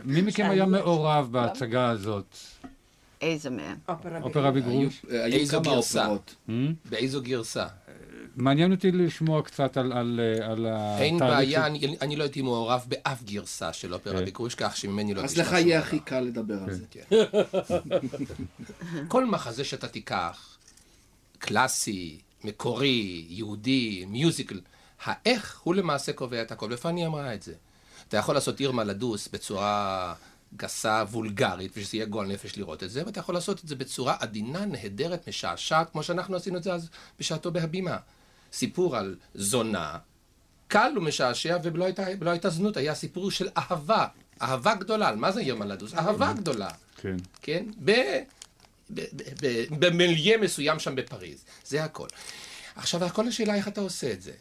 מי 0.04 0.22
מכם 0.22 0.50
היה 0.50 0.66
מעורב 0.66 1.28
בהצגה 1.32 1.90
הזאת? 1.90 2.38
איזה 3.22 3.50
מהם? 3.50 3.78
אופרה 4.24 4.52
בגרוש. 4.52 5.06
איזו 5.10 5.62
גרסה? 5.62 6.08
באיזו 6.90 7.22
גרסה? 7.22 7.66
מעניין 8.36 8.72
אותי 8.72 8.92
לשמוע 8.92 9.42
קצת 9.42 9.78
על, 9.78 9.94
על, 9.94 10.20
על 10.44 10.68
התהליך. 10.70 11.02
אין 11.02 11.20
בעיה, 11.20 11.66
אני, 11.66 11.98
אני 12.02 12.16
לא 12.16 12.24
הייתי 12.24 12.42
מעורב 12.42 12.86
באף 12.88 13.24
גרסה 13.24 13.74
של 13.74 13.94
אופרה 13.94 14.20
כן. 14.20 14.26
ביקרוש, 14.26 14.56
כך 14.56 14.78
שממני 14.78 15.14
לא 15.14 15.22
אז 15.22 15.38
לך 15.38 15.52
יהיה 15.52 15.80
הכי 15.80 16.00
קל 16.00 16.20
לדבר 16.20 16.64
על 16.64 16.74
זה. 16.74 16.86
כן. 16.92 17.04
כל 19.08 19.26
מחזה 19.26 19.64
שאתה 19.64 19.88
תיקח, 19.88 20.58
קלאסי, 21.40 22.20
מקורי, 22.44 23.26
יהודי, 23.30 24.06
מיוזיקל, 24.08 24.60
האיך 25.04 25.60
הוא 25.64 25.76
למעשה 25.76 26.14
קובע 26.14 26.42
את 26.42 26.52
הכל, 26.52 26.70
ופאני 26.74 27.06
אמרה 27.06 27.34
את 27.34 27.44
זה. 27.44 27.54
אתה 28.08 28.18
יכול 28.18 28.36
לעשות 28.36 28.60
עיר 28.60 28.72
מלדוס 28.72 29.28
בצורה 29.34 30.14
גסה, 30.58 31.04
וולגרית, 31.12 31.72
ושזה 31.78 31.98
יהיה 31.98 32.06
גועל 32.06 32.28
נפש 32.28 32.58
לראות 32.58 32.84
את 32.84 32.92
זה, 32.92 33.04
ואתה 33.06 33.20
יכול 33.20 33.36
לעשות 33.36 33.64
את 33.64 33.68
זה 33.68 33.76
בצורה 33.76 34.16
עדינה, 34.20 34.66
נהדרת, 34.66 35.28
משעשעת, 35.28 35.92
כמו 35.92 36.04
שאנחנו 36.04 36.36
עשינו 36.36 36.58
את 36.58 36.64
זה 36.64 36.74
אז 36.74 36.90
בשעתו 37.20 37.52
בהבימה. 37.52 37.98
סיפור 38.54 38.98
על 38.98 39.16
זונה, 39.36 39.98
קל 40.68 40.94
ומשעשע, 40.98 41.58
ולא 41.64 41.86
הייתה, 41.86 42.04
ולא 42.20 42.30
הייתה 42.30 42.50
זנות, 42.50 42.78
היה 42.78 42.96
סיפור 42.96 43.32
של 43.32 43.50
אהבה, 43.58 44.08
אהבה 44.42 44.76
גדולה. 44.76 45.16
מה 45.16 45.32
זה 45.32 45.42
יום 45.42 45.62
הלדוס? 45.62 45.94
אהבה 45.94 46.34
גדולה. 46.34 46.70
כן. 46.98 47.16
כן? 47.42 47.66
ב... 47.86 47.92
במיליה 49.80 50.38
מסוים 50.38 50.80
שם 50.80 50.96
בפריז. 50.96 51.44
זה 51.66 51.84
הכל. 51.84 52.08
עכשיו, 52.76 53.04
הכל 53.04 53.28
השאלה 53.28 53.56
איך 53.56 53.68
אתה 53.68 53.82
עושה 53.82 54.12
את 54.12 54.22
זה. 54.22 54.32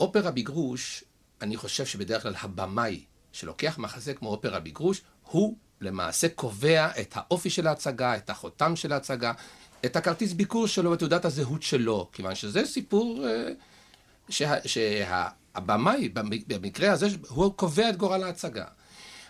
אופרה 0.00 0.30
בגרוש, 0.30 1.04
אני 1.42 1.56
חושב 1.56 1.86
שבדרך 1.86 2.22
כלל 2.22 2.34
הבמאי 2.40 3.04
שלוקח 3.32 3.78
מחזה 3.78 4.14
כמו 4.14 4.28
אופרה 4.28 4.60
בגרוש, 4.60 5.00
הוא 5.22 5.56
למעשה 5.80 6.28
קובע 6.28 6.90
את 7.00 7.12
האופי 7.16 7.50
של 7.50 7.66
ההצגה, 7.66 8.16
את 8.16 8.30
החותם 8.30 8.76
של 8.76 8.92
ההצגה, 8.92 9.32
את 9.84 9.96
הכרטיס 9.96 10.32
ביקור 10.32 10.66
שלו 10.66 10.90
ואת 10.90 10.98
תעודת 10.98 11.24
הזהות 11.24 11.62
שלו, 11.62 12.08
כיוון 12.12 12.34
שזה 12.34 12.66
סיפור 12.66 13.24
uh, 13.24 14.32
שה, 14.32 14.54
שהבמאי, 14.66 16.08
במקרה 16.48 16.92
הזה, 16.92 17.08
הוא 17.28 17.52
קובע 17.56 17.88
את 17.88 17.96
גורל 17.96 18.22
ההצגה. 18.22 18.64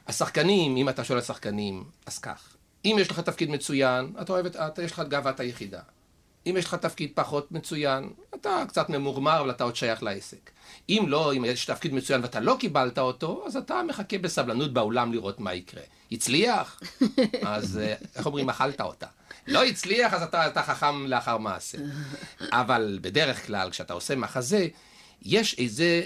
השחקנים, 0.07 0.77
אם 0.77 0.89
אתה 0.89 1.05
שואל 1.05 1.19
על 1.19 1.25
שחקנים, 1.25 1.85
אז 2.07 2.19
כך. 2.19 2.57
אם 2.85 2.97
יש 3.01 3.11
לך 3.11 3.21
תפקיד 3.21 3.51
מצוין, 3.51 4.13
אתה 4.21 4.33
אוהב 4.33 4.47
את, 4.47 4.57
אתה, 4.57 4.83
יש 4.83 4.93
לך 4.93 5.01
את 5.01 5.09
גאוות 5.09 5.41
היחידה. 5.41 5.81
אם 6.47 6.55
יש 6.59 6.65
לך 6.65 6.75
תפקיד 6.75 7.11
פחות 7.15 7.53
מצוין, 7.53 8.11
אתה 8.35 8.63
קצת 8.69 8.89
ממורמר, 8.89 9.41
אבל 9.41 9.51
אתה 9.51 9.65
עוד 9.65 9.77
שייך 9.77 10.03
לעסק. 10.03 10.51
אם 10.89 11.05
לא, 11.09 11.33
אם 11.33 11.45
יש 11.45 11.67
תפקיד 11.67 11.95
מצוין 11.95 12.23
ואתה 12.23 12.41
לא 12.41 12.57
קיבלת 12.61 12.99
אותו, 12.99 13.45
אז 13.47 13.57
אתה 13.57 13.83
מחכה 13.89 14.19
בסבלנות 14.19 14.73
באולם 14.73 15.13
לראות 15.13 15.41
מה 15.41 15.55
יקרה. 15.55 15.83
הצליח? 16.13 16.81
אז 17.47 17.79
אה, 17.79 17.95
איך 18.17 18.27
אומרים, 18.27 18.51
אכלת 18.51 18.81
אותה. 18.81 19.07
לא 19.49 19.65
הצליח, 19.65 20.15
אז 20.15 20.23
אתה, 20.23 20.47
אתה 20.47 20.63
חכם 20.63 21.07
לאחר 21.07 21.39
מעשה. 21.39 21.79
אבל 22.53 22.99
בדרך 23.03 23.47
כלל, 23.47 23.71
כשאתה 23.71 23.93
עושה 23.93 24.17
מחזה, 24.17 24.69
יש 25.23 25.59
איזה 25.59 26.03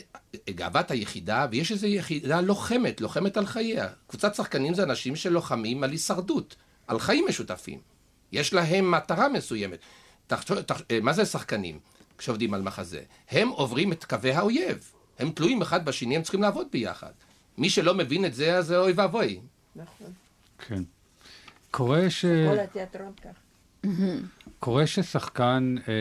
גאוות 0.50 0.90
היחידה, 0.90 1.46
ויש 1.50 1.72
איזו 1.72 1.86
יחידה 1.86 2.40
לוחמת, 2.40 3.00
לוחמת 3.00 3.36
על 3.36 3.46
חייה. 3.46 3.88
קבוצת 4.06 4.34
שחקנים 4.34 4.74
זה 4.74 4.82
אנשים 4.82 5.16
שלוחמים 5.16 5.84
על 5.84 5.90
הישרדות, 5.90 6.56
על 6.86 6.98
חיים 6.98 7.24
משותפים. 7.28 7.78
יש 8.32 8.54
להם 8.54 8.90
מטרה 8.90 9.28
מסוימת. 9.28 9.78
תחשוב, 10.26 10.60
תח... 10.60 10.80
אה, 10.90 10.98
מה 11.02 11.12
זה 11.12 11.26
שחקנים 11.26 11.78
כשעובדים 12.18 12.54
על 12.54 12.62
מחזה? 12.62 13.00
הם 13.30 13.48
עוברים 13.48 13.92
את 13.92 14.04
קווי 14.04 14.32
האויב. 14.32 14.92
הם 15.18 15.30
תלויים 15.30 15.62
אחד 15.62 15.84
בשני, 15.84 16.16
הם 16.16 16.22
צריכים 16.22 16.42
לעבוד 16.42 16.66
ביחד. 16.72 17.12
מי 17.58 17.70
שלא 17.70 17.94
מבין 17.94 18.24
את 18.24 18.34
זה, 18.34 18.56
אז 18.56 18.66
זה 18.66 18.78
אוי 18.78 18.92
ואבוי. 18.92 19.40
נכון. 19.76 20.12
כן. 20.68 20.82
קורה 21.72 22.10
ש... 22.10 22.24
התיאטרון 22.24 23.12
כך. 23.22 23.88
קורה 24.58 24.86
ששחקן 24.86 25.74
אה, 25.88 25.94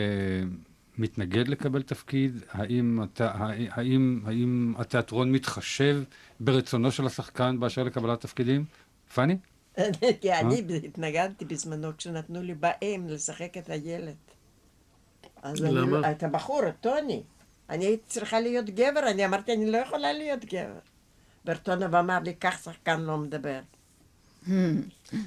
מתנגד 0.97 1.47
לקבל 1.47 1.81
תפקיד? 1.81 2.43
האם, 2.51 2.99
הת... 2.99 3.21
האם, 3.69 4.21
האם 4.25 4.73
התיאטרון 4.77 5.31
מתחשב 5.31 6.03
ברצונו 6.39 6.91
של 6.91 7.05
השחקן 7.05 7.59
באשר 7.59 7.83
לקבלת 7.83 8.21
תפקידים? 8.21 8.65
פאני? 9.13 9.37
כי 10.21 10.33
אני 10.33 10.63
התנגדתי 10.85 11.45
בזמנו 11.45 11.97
כשנתנו 11.97 12.41
לי 12.41 12.53
באם 12.53 13.07
לשחק 13.07 13.57
את 13.57 13.69
הילד. 13.69 14.15
אז 15.41 15.61
למה? 15.61 15.99
אני, 15.99 16.11
אתה 16.11 16.27
בחור, 16.27 16.61
טוני. 16.81 17.23
אני 17.69 17.85
הייתי 17.85 18.03
צריכה 18.07 18.39
להיות 18.39 18.69
גבר, 18.69 19.09
אני 19.11 19.25
אמרתי, 19.25 19.53
אני 19.53 19.71
לא 19.71 19.77
יכולה 19.77 20.13
להיות 20.13 20.45
גבר. 20.45 20.79
ברטונוב 21.45 21.95
אמר 21.95 22.19
לי, 22.19 22.35
כך 22.35 22.63
שחקן 22.63 23.01
לא 23.01 23.17
מדבר. 23.17 23.59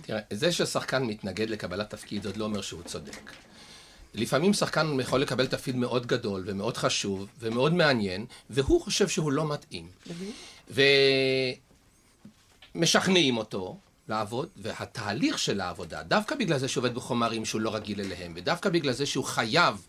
תראה, 0.02 0.20
זה 0.30 0.52
ששחקן 0.52 1.02
מתנגד 1.02 1.50
לקבלת 1.50 1.90
תפקיד, 1.90 2.26
עוד 2.26 2.36
לא 2.36 2.44
אומר 2.44 2.60
שהוא 2.60 2.82
צודק. 2.82 3.32
לפעמים 4.14 4.52
שחקן 4.54 5.00
יכול 5.00 5.20
לקבל 5.20 5.46
תפקיד 5.46 5.76
מאוד 5.76 6.06
גדול 6.06 6.42
ומאוד 6.46 6.76
חשוב 6.76 7.26
ומאוד 7.40 7.74
מעניין, 7.74 8.26
והוא 8.50 8.80
חושב 8.80 9.08
שהוא 9.08 9.32
לא 9.32 9.48
מתאים. 9.48 9.88
ומשכנעים 12.74 13.36
אותו 13.36 13.76
לעבוד, 14.08 14.48
והתהליך 14.56 15.38
של 15.38 15.60
העבודה, 15.60 16.02
דווקא 16.02 16.34
בגלל 16.34 16.58
זה 16.58 16.68
שהוא 16.68 16.84
עובד 16.84 16.94
בחומרים 16.94 17.44
שהוא 17.44 17.60
לא 17.60 17.74
רגיל 17.74 18.00
אליהם, 18.00 18.32
ודווקא 18.36 18.70
בגלל 18.70 18.92
זה 18.92 19.06
שהוא 19.06 19.24
חייב, 19.24 19.86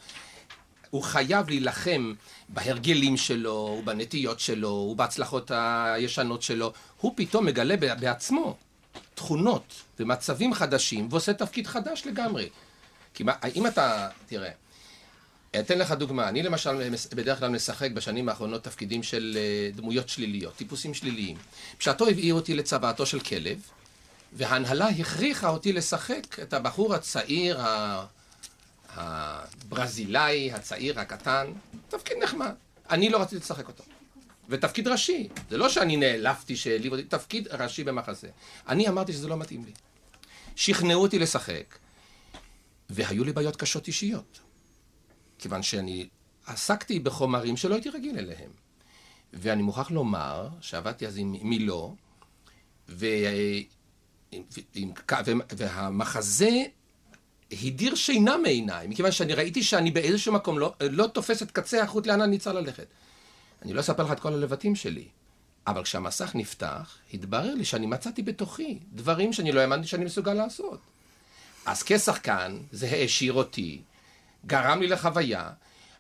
הוא 0.90 1.04
חייב 1.04 1.50
להילחם 1.50 2.14
בהרגלים 2.50 3.18
שלו, 3.18 3.78
ובנטיות 3.80 4.40
שלו, 4.40 4.70
ובהצלחות 4.70 5.52
הישנות 5.52 6.42
שלו, 6.42 6.74
הוא 7.02 7.14
פתאום 7.16 7.46
מגלה 7.46 7.78
בעצמו 7.78 8.58
תכונות 9.14 9.74
ומצבים 10.00 10.54
חדשים, 10.54 11.08
ועושה 11.12 11.34
תפקיד 11.34 11.68
חדש 11.68 12.04
לגמרי. 12.06 12.50
כי 13.14 13.24
מה, 13.24 13.34
אם 13.56 13.68
אתה, 13.68 14.10
תראה, 14.28 14.52
אתן 15.60 15.78
לך 15.78 15.92
דוגמה, 15.92 16.30
אני 16.30 16.44
למשל 16.44 16.90
בדרך 17.16 17.40
כלל 17.40 17.50
משחק 17.50 17.92
בשנים 17.92 18.30
האחרונות 18.30 18.64
תפקידים 18.64 19.04
של 19.04 19.38
אה, 19.38 19.70
דמויות 19.76 20.10
שליליות, 20.10 20.56
טיפוסים 20.56 20.94
שליליים. 20.94 21.38
בשעתו 21.80 22.08
הביאו 22.08 22.36
אותי 22.36 22.56
לצוואתו 22.56 23.06
של 23.06 23.20
כלב, 23.20 23.62
וההנהלה 24.34 24.88
הכריחה 24.88 25.50
אותי 25.50 25.74
לשחק 25.74 26.40
את 26.42 26.54
הבחור 26.54 26.94
הצעיר, 26.96 27.60
הברזילאי, 28.96 30.52
הצעיר, 30.52 31.00
הקטן, 31.00 31.48
תפקיד 31.90 32.18
נחמד. 32.24 32.54
אני 32.90 33.10
לא 33.10 33.22
רציתי 33.22 33.42
לשחק 33.42 33.68
אותו. 33.68 33.84
ותפקיד 34.50 34.88
ראשי, 34.88 35.30
זה 35.50 35.58
לא 35.58 35.70
שאני 35.70 35.98
נעלבתי 35.98 36.56
שהעליב 36.56 36.92
אותי, 36.92 37.04
תפקיד 37.04 37.48
ראשי 37.48 37.84
במחזה. 37.84 38.30
אני 38.68 38.88
אמרתי 38.88 39.14
שזה 39.14 39.28
לא 39.28 39.38
מתאים 39.38 39.66
לי. 39.66 39.72
שכנעו 40.56 41.02
אותי 41.02 41.20
לשחק, 41.20 41.78
והיו 42.90 43.24
לי 43.24 43.34
בעיות 43.34 43.56
קשות 43.56 43.88
אישיות. 43.88 44.40
כיוון 45.40 45.64
שאני 45.64 46.08
עסקתי 46.46 47.00
בחומרים 47.00 47.58
שלא 47.58 47.76
הייתי 47.76 47.90
רגיל 47.90 48.18
אליהם. 48.18 48.52
ואני 49.34 49.62
מוכרח 49.62 49.92
לומר 49.92 50.48
שעבדתי 50.62 51.08
אז 51.08 51.18
עם 51.18 51.36
מילו, 51.42 51.96
ו... 52.90 53.06
והמחזה 55.52 56.64
הדיר 57.52 57.96
שינה 57.96 58.38
מעיניי, 58.38 58.88
מכיוון 58.88 59.12
שאני 59.12 59.34
ראיתי 59.34 59.64
שאני 59.64 59.92
באיזשהו 59.92 60.34
מקום 60.34 60.60
לא, 60.60 60.74
לא 60.82 61.08
תופס 61.08 61.44
את 61.44 61.52
קצה 61.52 61.84
החוט 61.84 62.08
לאן 62.08 62.22
אני 62.22 62.38
צריך 62.38 62.56
ללכת. 62.56 62.88
אני 63.66 63.74
לא 63.74 63.80
אספר 63.80 64.04
לך 64.04 64.12
את 64.12 64.20
כל 64.20 64.34
הלבטים 64.34 64.76
שלי, 64.76 65.08
אבל 65.68 65.84
כשהמסך 65.84 66.32
נפתח, 66.36 66.98
התברר 67.14 67.54
לי 67.54 67.66
שאני 67.66 67.86
מצאתי 67.86 68.22
בתוכי 68.22 68.80
דברים 68.94 69.34
שאני 69.34 69.52
לא 69.52 69.62
האמנתי 69.62 69.88
שאני 69.88 70.06
מסוגל 70.06 70.34
לעשות. 70.34 70.80
אז 71.66 71.84
כשחקן, 71.84 72.58
זה 72.72 72.88
העשיר 72.92 73.34
אותי, 73.34 73.82
גרם 74.46 74.82
לי 74.82 74.88
לחוויה. 74.88 75.50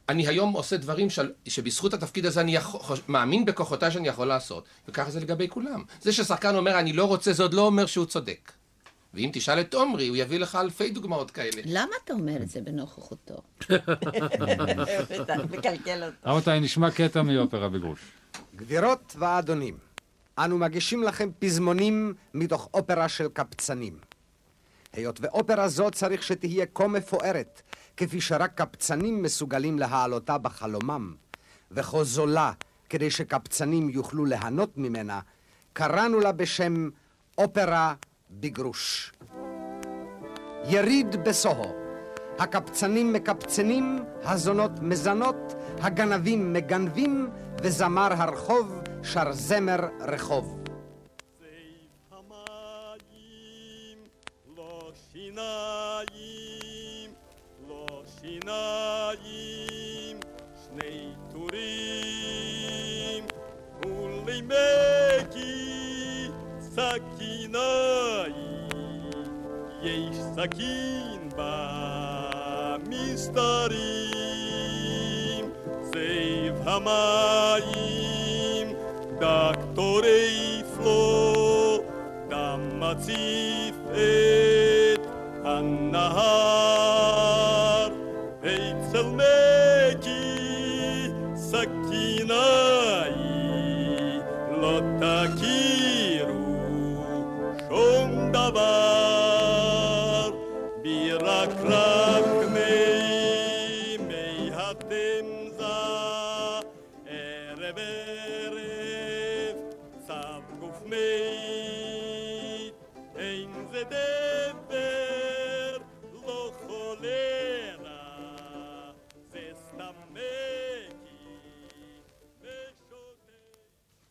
אני 0.10 0.28
היום 0.28 0.54
עושה 0.54 0.78
דברים 0.78 1.10
של, 1.10 1.32
שבזכות 1.48 1.94
התפקיד 1.94 2.26
הזה 2.26 2.42
אני 2.42 2.56
יכול, 2.56 2.98
מאמין 3.08 3.46
בכוחותיי 3.46 3.92
שאני 3.92 4.08
יכול 4.08 4.28
לעשות, 4.28 4.66
וככה 4.88 5.12
זה 5.12 5.20
לגבי 5.20 5.48
כולם. 5.48 5.84
זה 6.02 6.14
ששחקן 6.14 6.56
אומר 6.56 6.80
אני 6.80 6.94
לא 6.94 7.06
רוצה, 7.06 7.34
זה 7.34 7.44
עוד 7.44 7.54
לא 7.54 7.62
אומר 7.62 7.86
שהוא 7.86 8.06
צודק. 8.06 8.52
ואם 9.16 9.30
תשאל 9.34 9.60
את 9.60 9.74
עומרי, 9.74 10.08
הוא 10.08 10.18
יביא 10.18 10.40
לך 10.40 10.56
אלפי 10.56 10.92
דוגמאות 10.92 11.32
כאלה. 11.32 11.62
למה 11.66 11.92
אתה 12.04 12.14
אומר 12.14 12.38
את 12.42 12.50
זה 12.50 12.62
בנוכחותו? 12.62 13.42
מקלקל 15.52 16.04
אותו. 16.04 16.16
רבותיי, 16.26 16.60
נשמע 16.60 16.92
קטע 16.92 17.22
מאופרה 17.22 17.70
בגרוש. 17.70 18.00
גבירות 18.56 19.16
ואדונים, 19.20 19.78
אנו 20.38 20.58
מגישים 20.58 21.04
לכם 21.04 21.30
פזמונים 21.40 22.14
מתוך 22.34 22.70
אופרה 22.74 23.10
של 23.10 23.28
קבצנים. 23.28 23.98
היות 24.94 25.20
ואופרה 25.22 25.68
זו 25.68 25.92
צריך 25.92 26.24
שתהיה 26.24 26.66
כה 26.74 26.88
מפוארת, 26.88 27.62
כפי 27.98 28.22
שרק 28.22 28.52
קבצנים 28.56 29.22
מסוגלים 29.24 29.80
להעלותה 29.80 30.38
בחלומם, 30.38 31.16
וכה 31.72 32.04
זולה, 32.04 32.52
כדי 32.90 33.12
שקבצנים 33.12 33.90
יוכלו 33.90 34.26
ליהנות 34.26 34.78
ממנה, 34.78 35.20
קראנו 35.74 36.20
לה 36.20 36.32
בשם 36.32 36.90
אופרה 37.38 37.94
בגרוש. 38.40 39.12
יריד 40.70 41.16
בסוהו. 41.24 41.72
הקבצנים 42.40 43.14
מקבצנים, 43.14 44.04
הזונות 44.24 44.72
מזנות, 44.82 45.54
הגנבים 45.82 46.54
מגנבים, 46.54 47.30
וזמר 47.62 48.14
הרחוב 48.14 48.82
שר 49.04 49.32
זמר 49.32 49.80
רחוב. 50.02 50.66
שיניים, 55.36 57.14
לא 57.68 58.04
שיניים, 58.22 59.45
ei 69.86 70.10
sa 70.36 70.44
kínba 70.50 71.56
mi 72.90 73.16
starým 73.16 74.26
zejvha 75.94 76.80
da 79.16 79.56
ktorej 79.56 80.68
flo 80.76 81.80
damaci 82.28 83.72
fet. 83.88 85.00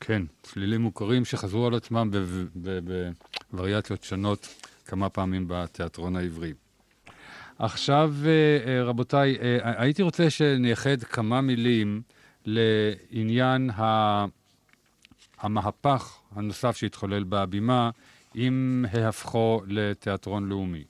כן, 0.06 0.22
צלילים 0.42 0.80
מוכרים 0.80 1.24
שחזרו 1.24 1.66
על 1.66 1.74
עצמם 1.74 2.10
בווריאציות 3.52 4.04
שונות 4.04 4.48
כמה 4.84 5.08
פעמים 5.08 5.44
בתיאטרון 5.48 6.16
העברי. 6.16 6.52
עכשיו, 7.58 8.14
אה, 8.24 8.30
אה, 8.66 8.82
רבותיי, 8.82 9.36
אה, 9.40 9.82
הייתי 9.82 10.02
רוצה 10.02 10.30
שנייחד 10.30 11.02
כמה 11.02 11.40
מילים 11.40 12.02
לעניין 12.46 13.70
המהפך 15.38 16.18
הנוסף 16.32 16.76
שהתחולל 16.76 17.24
בהבימה 17.24 17.90
עם 18.34 18.84
ההפכו 18.92 19.62
לתיאטרון 19.66 20.48
לאומי. 20.48 20.84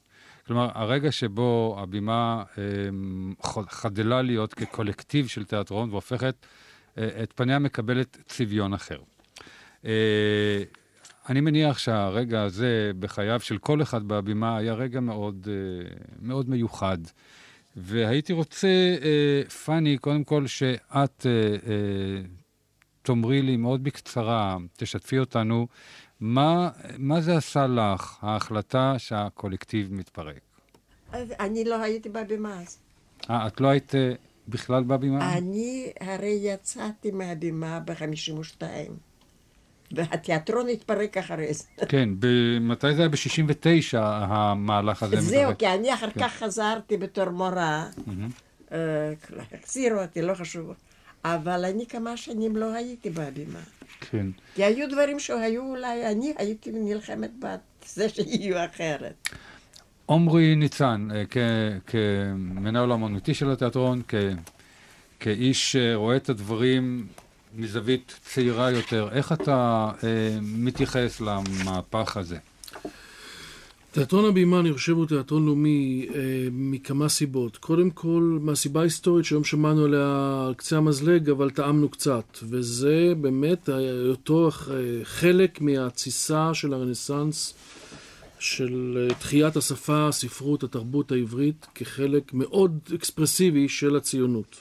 כלומר, 0.46 0.68
הרגע 0.74 1.12
שבו 1.12 1.76
הבימה 1.78 2.42
חדלה 3.68 4.22
להיות 4.22 4.54
כקולקטיב 4.54 5.26
של 5.26 5.44
תיאטרון 5.44 5.90
והופכת, 5.90 6.46
את 6.98 7.32
פניה 7.34 7.58
מקבלת 7.58 8.16
צביון 8.26 8.74
אחר. 8.74 8.98
אה, 9.84 10.62
אני 11.28 11.40
מניח 11.40 11.78
שהרגע 11.78 12.42
הזה 12.42 12.90
בחייו 12.98 13.40
של 13.40 13.58
כל 13.58 13.82
אחד 13.82 14.08
בהבימה 14.08 14.56
היה 14.56 14.74
רגע 14.74 15.00
מאוד, 15.00 15.48
אה, 15.50 15.96
מאוד 16.22 16.50
מיוחד. 16.50 16.98
והייתי 17.76 18.32
רוצה, 18.32 18.68
אה, 19.02 19.50
פאני, 19.50 19.98
קודם 19.98 20.24
כל 20.24 20.46
שאת 20.46 21.26
אה, 21.26 21.30
אה, 21.70 22.22
תאמרי 23.02 23.42
לי 23.42 23.56
מאוד 23.56 23.84
בקצרה, 23.84 24.56
תשתפי 24.76 25.18
אותנו, 25.18 25.66
מה, 26.20 26.70
מה 26.98 27.20
זה 27.20 27.36
עשה 27.36 27.66
לך, 27.66 28.18
ההחלטה 28.22 28.94
שהקולקטיב 28.98 29.92
מתפרק? 29.92 30.40
אני 31.12 31.64
לא 31.64 31.82
הייתי 31.82 32.08
בבימה 32.08 32.60
אז. 32.60 32.78
אה, 33.30 33.46
את 33.46 33.60
לא 33.60 33.68
היית 33.68 33.94
אה, 33.94 34.12
בכלל 34.48 34.82
בבימה? 34.82 35.32
אני 35.38 35.92
הרי 36.00 36.38
יצאתי 36.42 37.10
מהבימה 37.10 37.80
ב-52, 37.80 38.62
והתיאטרון 39.92 40.68
התפרק 40.68 41.16
אחרי 41.16 41.54
זה. 41.54 41.64
כן, 41.88 42.08
מתי 42.60 42.94
זה 42.94 43.02
היה? 43.02 43.08
ב-69 43.08 43.98
המהלך 43.98 45.02
הזה 45.02 45.20
זהו. 45.20 45.52
כי 45.58 45.66
אני 45.66 45.94
אחר 45.94 46.10
כן. 46.10 46.20
כך 46.20 46.32
חזרתי 46.32 46.96
בתור 46.96 47.30
מורה. 47.30 47.86
אה, 48.72 49.12
החזירו 49.52 50.00
אותי, 50.00 50.22
לא 50.22 50.34
חשוב. 50.34 50.72
אבל 51.24 51.64
אני 51.64 51.86
כמה 51.86 52.16
שנים 52.16 52.56
לא 52.56 52.72
הייתי 52.74 53.10
בבימה. 53.10 53.60
כן. 54.00 54.26
כי 54.54 54.64
היו 54.64 54.88
דברים 54.90 55.20
שהיו 55.20 55.62
אולי, 55.62 56.06
אני 56.06 56.34
הייתי 56.38 56.70
נלחמת 56.72 57.30
בזה 57.38 58.08
שיהיו 58.08 58.64
אחרת. 58.64 59.28
עמרי 60.10 60.56
ניצן, 60.56 61.08
אה, 61.14 61.24
כמנהל 61.86 62.90
האמנותי 62.90 63.34
של 63.34 63.50
התיאטרון, 63.50 64.02
כאיש 65.20 65.72
שרואה 65.72 66.16
את 66.16 66.28
הדברים 66.28 67.06
מזווית 67.56 68.18
צעירה 68.22 68.70
יותר, 68.70 69.08
איך 69.12 69.32
אתה 69.32 69.90
אה, 70.04 70.38
מתייחס 70.42 71.20
למהפך 71.20 72.16
הזה? 72.16 72.36
תיאטרון 73.92 74.24
הבימה, 74.24 74.60
אני 74.60 74.72
חושב, 74.72 74.92
הוא 74.92 75.06
תיאטרון 75.06 75.46
לאומי 75.46 76.06
אה, 76.14 76.20
מכמה 76.52 77.08
סיבות. 77.08 77.56
קודם 77.56 77.90
כל, 77.90 78.38
מהסיבה 78.40 78.80
ההיסטורית 78.80 79.24
שהיום 79.24 79.44
שמענו 79.44 79.84
עליה 79.84 80.44
על 80.46 80.54
קצה 80.54 80.76
המזלג, 80.76 81.30
אבל 81.30 81.50
טעמנו 81.50 81.88
קצת. 81.88 82.38
וזה 82.42 83.12
באמת 83.20 83.68
אותו 84.08 84.48
אה, 84.48 84.50
חלק 85.04 85.60
מהתסיסה 85.60 86.54
של 86.54 86.74
הרנסאנס, 86.74 87.54
של 88.44 88.98
אה, 89.10 89.14
תחיית 89.14 89.56
השפה, 89.56 90.08
הספרות, 90.08 90.62
התרבות 90.62 91.12
העברית, 91.12 91.66
כחלק 91.74 92.34
מאוד 92.34 92.78
אקספרסיבי 92.94 93.68
של 93.68 93.96
הציונות, 93.96 94.56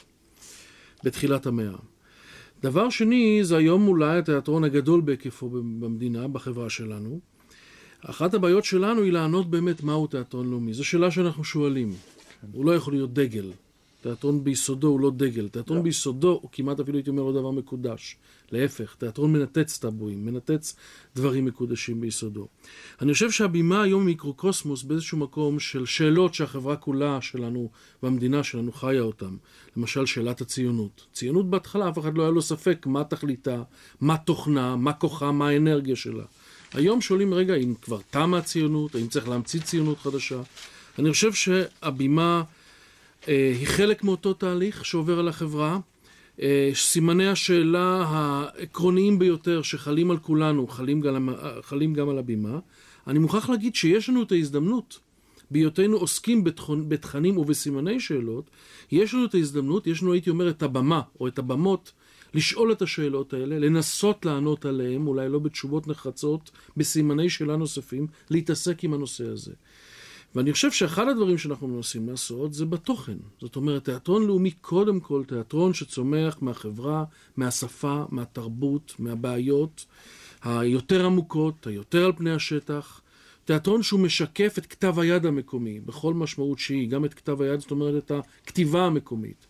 בתחילת 1.03 1.45
המאה. 1.45 1.77
דבר 2.61 2.89
שני, 2.89 3.39
זה 3.43 3.57
היום 3.57 3.87
אולי 3.87 4.17
התיאטרון 4.19 4.63
הגדול 4.63 5.01
בהיקפו 5.01 5.49
במדינה, 5.49 6.27
בחברה 6.27 6.69
שלנו. 6.69 7.19
אחת 8.05 8.33
הבעיות 8.33 8.65
שלנו 8.65 9.01
היא 9.01 9.11
לענות 9.11 9.49
באמת 9.49 9.83
מהו 9.83 10.07
תיאטרון 10.07 10.49
לאומי. 10.49 10.73
זו 10.73 10.83
שאלה 10.83 11.11
שאנחנו 11.11 11.43
שואלים. 11.43 11.93
הוא 12.51 12.65
לא 12.65 12.75
יכול 12.75 12.93
להיות 12.93 13.13
דגל. 13.13 13.51
תיאטרון 14.03 14.43
ביסודו 14.43 14.87
הוא 14.87 14.99
לא 14.99 15.11
דגל. 15.11 15.47
תיאטרון 15.47 15.77
לא. 15.77 15.83
ביסודו, 15.83 16.39
הוא 16.41 16.49
כמעט 16.51 16.79
אפילו 16.79 16.97
הייתי 16.97 17.09
אומר, 17.09 17.23
לא 17.23 17.31
דבר 17.31 17.51
מקודש. 17.51 18.17
להפך, 18.51 18.95
תיאטרון 18.95 19.33
מנתץ 19.33 19.77
טאבואים, 19.77 20.25
מנתץ 20.25 20.75
דברים 21.15 21.45
מקודשים 21.45 22.01
ביסודו. 22.01 22.47
אני 23.01 23.13
חושב 23.13 23.31
שהבימה 23.31 23.83
היום 23.83 24.01
היא 24.01 24.05
מיקרוקוסמוס 24.05 24.83
באיזשהו 24.83 25.17
מקום 25.17 25.59
של 25.59 25.85
שאלות 25.85 26.33
שהחברה 26.33 26.75
כולה 26.75 27.21
שלנו 27.21 27.69
והמדינה 28.03 28.43
שלנו 28.43 28.71
חיה 28.71 29.01
אותן. 29.01 29.35
למשל, 29.77 30.05
שאלת 30.05 30.41
הציונות. 30.41 31.05
ציונות 31.13 31.49
בהתחלה, 31.49 31.89
אף 31.89 31.99
אחד 31.99 32.17
לא 32.17 32.23
היה 32.23 32.31
לו 32.31 32.41
ספק 32.41 32.85
מה 32.85 33.03
תכליתה, 33.03 33.63
מה 34.01 34.17
תוכנה, 34.17 34.75
מה 34.75 34.93
כוחה, 34.93 35.31
מה 35.31 35.49
האנרגיה 35.49 35.95
שלה. 35.95 36.23
היום 36.73 37.01
שואלים, 37.01 37.33
רגע, 37.33 37.55
אם 37.55 37.73
כבר 37.81 37.99
תמה 38.09 38.37
הציונות, 38.37 38.95
האם 38.95 39.07
צריך 39.07 39.29
להמציא 39.29 39.61
ציונות 39.61 39.99
חדשה? 39.99 40.41
אני 40.99 41.11
חושב 41.11 41.33
שהבימה 41.33 42.43
היא 43.27 43.67
חלק 43.67 44.03
מאותו 44.03 44.33
תהליך 44.33 44.85
שעובר 44.85 45.19
על 45.19 45.27
החברה. 45.27 45.79
אה, 46.41 46.71
סימני 46.73 47.27
השאלה 47.27 48.05
העקרוניים 48.07 49.19
ביותר 49.19 49.61
שחלים 49.61 50.11
על 50.11 50.17
כולנו, 50.17 50.67
חלים 50.67 51.01
גם, 51.01 51.29
חלים 51.61 51.93
גם 51.93 52.09
על 52.09 52.17
הבימה. 52.17 52.59
אני 53.07 53.19
מוכרח 53.19 53.49
להגיד 53.49 53.75
שיש 53.75 54.09
לנו 54.09 54.23
את 54.23 54.31
ההזדמנות, 54.31 54.99
בהיותנו 55.51 55.97
עוסקים 55.97 56.43
בתכנים 56.87 57.37
ובסימני 57.37 57.99
שאלות, 57.99 58.49
יש 58.91 59.13
לנו 59.13 59.25
את 59.25 59.35
ההזדמנות, 59.35 59.87
יש 59.87 60.01
לנו, 60.01 60.13
הייתי 60.13 60.29
אומר, 60.29 60.49
את 60.49 60.63
הבמה, 60.63 61.01
או 61.19 61.27
את 61.27 61.39
הבמות, 61.39 61.91
לשאול 62.33 62.71
את 62.71 62.81
השאלות 62.81 63.33
האלה, 63.33 63.59
לנסות 63.59 64.25
לענות 64.25 64.65
עליהן, 64.65 65.07
אולי 65.07 65.29
לא 65.29 65.39
בתשובות 65.39 65.87
נחרצות, 65.87 66.51
בסימני 66.77 67.29
שאלה 67.29 67.55
נוספים, 67.55 68.07
להתעסק 68.29 68.83
עם 68.83 68.93
הנושא 68.93 69.25
הזה. 69.29 69.51
ואני 70.35 70.53
חושב 70.53 70.71
שאחד 70.71 71.07
הדברים 71.07 71.37
שאנחנו 71.37 71.67
מנסים 71.67 72.09
לעשות 72.09 72.53
זה 72.53 72.65
בתוכן. 72.65 73.17
זאת 73.41 73.55
אומרת, 73.55 73.85
תיאטרון 73.85 74.27
לאומי 74.27 74.51
קודם 74.51 74.99
כל 74.99 75.23
תיאטרון 75.27 75.73
שצומח 75.73 76.37
מהחברה, 76.41 77.03
מהשפה, 77.37 78.03
מהתרבות, 78.09 78.93
מהבעיות 78.99 79.85
היותר 80.43 81.05
עמוקות, 81.05 81.67
היותר 81.67 82.05
על 82.05 82.11
פני 82.17 82.31
השטח. 82.31 83.01
תיאטרון 83.45 83.83
שהוא 83.83 83.99
משקף 83.99 84.55
את 84.57 84.65
כתב 84.65 84.99
היד 84.99 85.25
המקומי, 85.25 85.79
בכל 85.79 86.13
משמעות 86.13 86.59
שהיא, 86.59 86.89
גם 86.89 87.05
את 87.05 87.13
כתב 87.13 87.41
היד, 87.41 87.59
זאת 87.59 87.71
אומרת 87.71 88.03
את 88.05 88.11
הכתיבה 88.11 88.85
המקומית. 88.85 89.47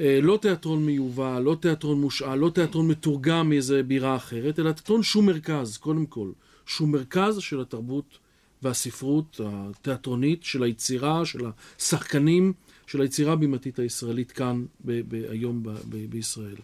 אה, 0.00 0.18
לא 0.22 0.38
תיאטרון 0.42 0.86
מיובא, 0.86 1.40
לא 1.40 1.56
תיאטרון 1.60 2.00
מושאל, 2.00 2.34
לא 2.34 2.50
תיאטרון 2.50 2.88
מתורגם 2.88 3.48
מאיזה 3.48 3.82
בירה 3.82 4.16
אחרת, 4.16 4.58
אלא 4.58 4.72
תיאטרון 4.72 5.02
שהוא 5.02 5.24
מרכז, 5.24 5.76
קודם 5.76 6.06
כל. 6.06 6.30
שהוא 6.66 6.88
מרכז 6.88 7.38
של 7.38 7.60
התרבות 7.60 8.18
והספרות 8.62 9.40
התיאטרונית, 9.44 10.44
של 10.44 10.62
היצירה, 10.62 11.24
של 11.24 11.40
השחקנים, 11.78 12.52
של 12.86 13.00
היצירה 13.00 13.32
הבימתית 13.32 13.78
הישראלית 13.78 14.32
כאן 14.32 14.64
ב- 14.84 15.00
ב- 15.08 15.30
היום 15.30 15.62
ב- 15.62 15.68
ב- 15.68 16.10
בישראל. 16.10 16.56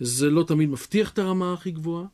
זה 0.00 0.30
לא 0.30 0.42
תמיד 0.42 0.68
מבטיח 0.68 1.10
את 1.10 1.18
הרמה 1.18 1.52
הכי 1.52 1.70
גבוהה, 1.70 2.04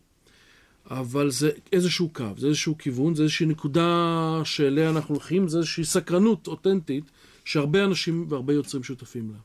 אבל 0.90 1.30
זה 1.30 1.50
איזשהו 1.72 2.08
קו, 2.08 2.24
זה 2.36 2.46
איזשהו 2.46 2.78
כיוון, 2.78 3.14
זה 3.14 3.22
איזושהי 3.22 3.46
נקודה 3.46 4.40
שאליה 4.44 4.90
אנחנו 4.90 5.14
הולכים, 5.14 5.48
זה 5.48 5.58
איזושהי 5.58 5.84
סקרנות 5.84 6.46
אותנטית 6.46 7.04
שהרבה 7.44 7.84
אנשים 7.84 8.26
והרבה 8.28 8.52
יוצרים 8.52 8.82
שותפים 8.82 9.30
לה. 9.30 9.38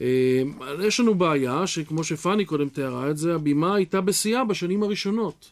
אה, 0.00 0.42
יש 0.86 1.00
לנו 1.00 1.14
בעיה 1.14 1.66
שכמו 1.66 2.04
שפאני 2.04 2.44
קודם 2.44 2.68
תיארה 2.68 3.10
את 3.10 3.16
זה, 3.16 3.34
הבימה 3.34 3.74
הייתה 3.74 4.00
בשיאה 4.00 4.44
בשנים 4.44 4.82
הראשונות. 4.82 5.50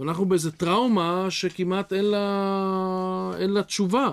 ואנחנו 0.00 0.26
באיזה 0.26 0.50
טראומה 0.50 1.26
שכמעט 1.30 1.92
אין 1.92 2.04
לה, 2.04 3.30
אין 3.38 3.50
לה 3.50 3.62
תשובה. 3.62 4.10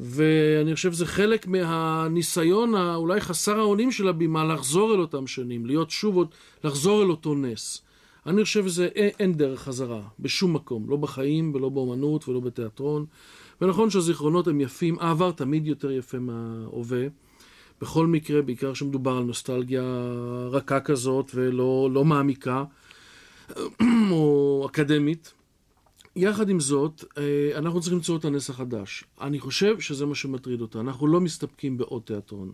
ואני 0.00 0.74
חושב 0.74 0.92
שזה 0.92 1.06
חלק 1.06 1.46
מהניסיון 1.46 2.74
האולי 2.74 3.20
חסר 3.20 3.58
האונים 3.58 3.92
של 3.92 4.08
הבימה 4.08 4.44
לחזור 4.44 4.94
אל 4.94 5.00
אותם 5.00 5.26
שנים, 5.26 5.66
להיות 5.66 5.90
שוב 5.90 6.16
עוד, 6.16 6.28
לחזור 6.64 7.02
אל 7.02 7.10
אותו 7.10 7.34
נס. 7.34 7.82
אני 8.26 8.44
חושב 8.44 8.68
שזה 8.68 8.86
אין, 8.86 9.10
אין 9.20 9.34
דרך 9.34 9.60
חזרה, 9.60 10.02
בשום 10.20 10.54
מקום, 10.54 10.90
לא 10.90 10.96
בחיים 10.96 11.52
ולא 11.54 11.68
באומנות 11.68 12.28
ולא 12.28 12.40
בתיאטרון. 12.40 13.06
ונכון 13.60 13.90
שהזיכרונות 13.90 14.48
הם 14.48 14.60
יפים, 14.60 14.96
העבר 15.00 15.30
תמיד 15.30 15.66
יותר 15.66 15.90
יפה 15.90 16.18
מההווה. 16.18 17.06
בכל 17.80 18.06
מקרה, 18.06 18.42
בעיקר 18.42 18.72
כשמדובר 18.72 19.16
על 19.16 19.22
נוסטלגיה 19.22 19.82
רכה 20.50 20.80
כזאת 20.80 21.30
ולא 21.34 21.88
לא 21.92 22.04
מעמיקה 22.04 22.64
או 24.10 24.66
אקדמית. 24.70 25.32
יחד 26.16 26.48
עם 26.48 26.60
זאת, 26.60 27.04
אה, 27.18 27.58
אנחנו 27.58 27.80
צריכים 27.80 27.98
למצוא 27.98 28.16
את 28.16 28.24
הנס 28.24 28.50
החדש. 28.50 29.04
אני 29.20 29.40
חושב 29.40 29.80
שזה 29.80 30.06
מה 30.06 30.14
שמטריד 30.14 30.60
אותה. 30.60 30.80
אנחנו 30.80 31.06
לא 31.06 31.20
מסתפקים 31.20 31.78
בעוד 31.78 32.02
תיאטרון. 32.02 32.52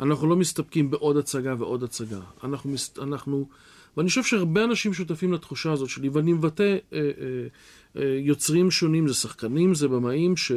אנחנו 0.00 0.28
לא 0.28 0.36
מסתפקים 0.36 0.90
בעוד 0.90 1.16
הצגה 1.16 1.54
ועוד 1.58 1.82
הצגה. 1.82 2.20
אנחנו, 2.44 2.70
מס... 2.70 2.94
אנחנו... 2.98 3.48
ואני 3.96 4.08
חושב 4.08 4.22
שהרבה 4.22 4.64
אנשים 4.64 4.94
שותפים 4.94 5.32
לתחושה 5.32 5.72
הזאת 5.72 5.88
שלי, 5.88 6.08
ואני 6.08 6.32
מבטא 6.32 6.62
אה, 6.92 6.98
אה, 6.98 7.00
אה, 7.96 8.18
יוצרים 8.20 8.70
שונים, 8.70 9.08
זה 9.08 9.14
שחקנים, 9.14 9.74
זה 9.74 9.88
במאים, 9.88 10.36
ש... 10.36 10.52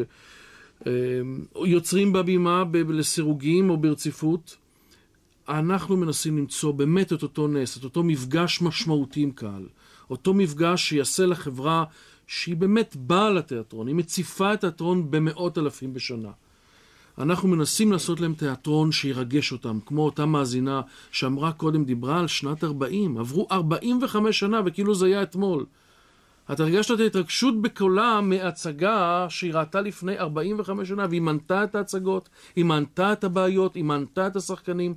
אה, 0.88 2.12
בבימה 2.12 2.64
ב- 2.64 2.92
לסירוגים 2.92 3.70
או 3.70 3.78
ברציפות. 3.78 4.58
אנחנו 5.50 5.98
מנסים 5.98 6.38
למצוא 6.38 6.72
באמת 6.72 7.14
את 7.14 7.24
אותו 7.24 7.48
נס, 7.48 7.78
את 7.78 7.84
אותו 7.84 8.04
מפגש 8.04 8.62
משמעותי 8.62 9.22
עם 9.22 9.32
קהל. 9.32 9.66
אותו 10.10 10.34
מפגש 10.34 10.90
שיעשה 10.90 11.26
לחברה 11.26 11.84
שהיא 12.28 12.56
באמת 12.56 12.96
באה 12.96 13.30
לתיאטרון, 13.30 13.88
היא 13.88 13.96
מציפה 13.96 14.54
את 14.54 14.64
התיאטרון 14.64 15.12
במאות 15.12 15.58
אלפים 15.58 15.94
בשנה. 15.94 16.32
אנחנו 17.18 17.48
מנסים 17.48 17.92
לעשות 17.92 18.20
להם 18.20 18.34
תיאטרון 18.34 18.92
שירגש 18.92 19.52
אותם, 19.52 19.80
כמו 19.86 20.06
אותה 20.06 20.26
מאזינה 20.26 20.82
שאמרה 21.12 21.52
קודם, 21.52 21.86
דיברה 21.86 22.20
על 22.20 22.28
שנת 22.28 22.64
40. 22.64 23.18
עברו 23.18 23.48
45 23.52 24.40
שנה 24.40 24.62
וכאילו 24.66 24.96
זה 24.96 25.06
היה 25.06 25.24
אתמול. 25.24 25.66
את 26.52 26.60
הרגשת 26.60 26.92
את 26.92 27.00
ההתרגשות 27.00 27.62
בקולה 27.62 28.22
מהצגה 28.22 29.26
שהיא 29.30 29.54
ראתה 29.54 29.82
לפני 29.82 30.20
45 30.20 30.90
שנה, 30.90 31.06
והיא 31.10 31.22
מנתה 31.22 31.64
את 31.64 31.76
ההצגות, 31.76 32.30
היא 32.56 32.66
מנתה 32.66 33.14
את 33.14 33.24
הבעיות, 33.24 33.76
היא 33.76 33.84
מנתה 33.84 34.28
את 34.28 34.36
השחקנים. 34.36 34.96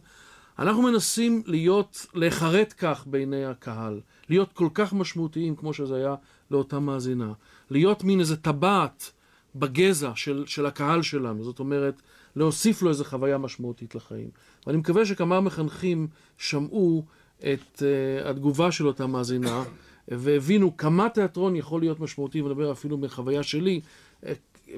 אנחנו 0.58 0.82
מנסים 0.82 1.42
להיות, 1.46 2.06
להיחרט 2.14 2.74
כך 2.78 3.06
בעיני 3.06 3.44
הקהל, 3.44 4.00
להיות 4.30 4.52
כל 4.52 4.68
כך 4.74 4.92
משמעותיים 4.92 5.56
כמו 5.56 5.74
שזה 5.74 5.96
היה 5.96 6.14
לאותה 6.50 6.78
מאזינה, 6.78 7.32
להיות 7.70 8.04
מין 8.04 8.20
איזה 8.20 8.36
טבעת 8.36 9.12
בגזע 9.54 10.12
של, 10.14 10.44
של 10.46 10.66
הקהל 10.66 11.02
שלנו, 11.02 11.44
זאת 11.44 11.58
אומרת, 11.58 12.02
להוסיף 12.36 12.82
לו 12.82 12.88
איזו 12.88 13.04
חוויה 13.04 13.38
משמעותית 13.38 13.94
לחיים. 13.94 14.28
ואני 14.66 14.78
מקווה 14.78 15.06
שכמה 15.06 15.40
מחנכים 15.40 16.08
שמעו 16.38 17.04
את 17.38 17.78
uh, 17.78 18.28
התגובה 18.28 18.72
של 18.72 18.86
אותה 18.86 19.06
מאזינה, 19.06 19.64
והבינו 20.08 20.76
כמה 20.76 21.08
תיאטרון 21.08 21.56
יכול 21.56 21.80
להיות 21.80 22.00
משמעותי, 22.00 22.42
ונדבר 22.42 22.72
אפילו 22.72 22.98
מחוויה 22.98 23.42
שלי, 23.42 23.80
אה, 24.26 24.32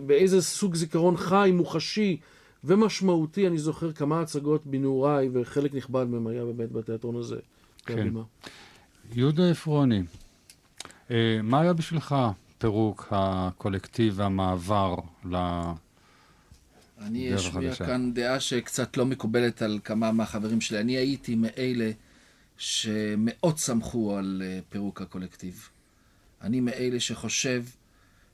באיזה 0.06 0.42
סוג 0.42 0.74
זיכרון 0.74 1.16
חי, 1.16 1.50
מוחשי 1.54 2.16
ומשמעותי, 2.64 3.46
אני 3.46 3.58
זוכר 3.58 3.92
כמה 3.92 4.20
הצגות 4.20 4.66
בנעוריי, 4.66 5.28
וחלק 5.32 5.74
נכבד 5.74 6.04
מהם 6.10 6.26
היה 6.26 6.44
באמת 6.44 6.72
בתיאטרון 6.72 7.16
הזה. 7.16 7.36
כן. 7.86 8.08
יהודה 9.14 9.50
עפרוני, 9.50 10.02
אה, 11.10 11.40
מה 11.42 11.60
היה 11.60 11.72
בשבילך 11.72 12.14
פירוק 12.58 13.08
הקולקטיב 13.10 14.14
והמעבר 14.16 14.96
ל... 15.24 15.36
אני 17.00 17.36
אשמיע. 17.36 17.74
כאן 17.74 18.14
דעה 18.14 18.40
שקצת 18.40 18.96
לא 18.96 19.06
מקובלת 19.06 19.62
על 19.62 19.78
כמה 19.84 20.12
מהחברים 20.12 20.60
שלי. 20.60 20.80
אני 20.80 20.96
הייתי 20.96 21.34
מאלה 21.34 21.90
שמאוד 22.56 23.58
שמחו 23.58 24.16
על 24.16 24.42
אה, 24.44 24.58
פירוק 24.68 25.02
הקולקטיב. 25.02 25.68
אני 26.42 26.60
מאלה 26.60 27.00
שחושב 27.00 27.64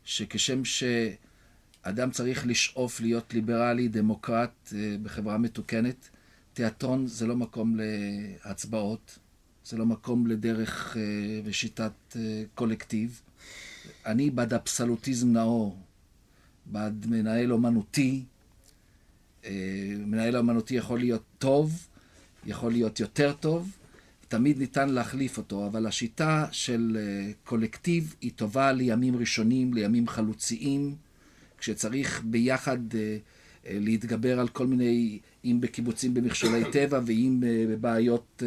שכשם 0.04 0.62
שאדם 0.64 2.10
צריך 2.10 2.46
לשאוף 2.46 3.00
להיות 3.00 3.34
ליברלי, 3.34 3.88
דמוקרט 3.88 4.72
אה, 4.74 4.96
בחברה 5.02 5.38
מתוקנת, 5.38 6.08
תיאטרון 6.52 7.06
זה 7.06 7.26
לא 7.26 7.36
מקום 7.36 7.76
להצבעות, 7.78 9.18
זה 9.68 9.76
לא 9.76 9.86
מקום 9.86 10.26
לדרך 10.26 10.96
אה, 10.96 11.02
ושיטת 11.44 12.16
קולקטיב. 12.54 13.20
אני 14.06 14.30
בעד 14.30 14.54
אבסולוטיזם 14.54 15.32
נאור, 15.32 15.76
בעד 16.66 17.06
מנהל 17.08 17.52
אומנותי. 17.52 18.24
מנהל 19.98 20.36
אומנותי 20.36 20.74
יכול 20.74 20.98
להיות 20.98 21.22
טוב, 21.38 21.86
יכול 22.46 22.72
להיות 22.72 23.00
יותר 23.00 23.32
טוב, 23.32 23.70
תמיד 24.28 24.58
ניתן 24.58 24.88
להחליף 24.88 25.38
אותו, 25.38 25.66
אבל 25.66 25.86
השיטה 25.86 26.46
של 26.52 26.98
אה, 27.00 27.30
קולקטיב 27.44 28.14
היא 28.20 28.30
טובה 28.36 28.72
לימים 28.72 29.16
ראשונים, 29.16 29.74
לימים 29.74 30.08
חלוציים, 30.08 30.94
כשצריך 31.58 32.22
ביחד 32.24 32.78
אה, 32.94 33.00
אה, 33.66 33.78
להתגבר 33.80 34.40
על 34.40 34.48
כל 34.48 34.66
מיני, 34.66 35.18
אם 35.44 35.58
בקיבוצים 35.60 36.14
במכשולי 36.14 36.62
טבע 36.72 37.00
ואם 37.06 37.40
בבעיות 37.40 38.42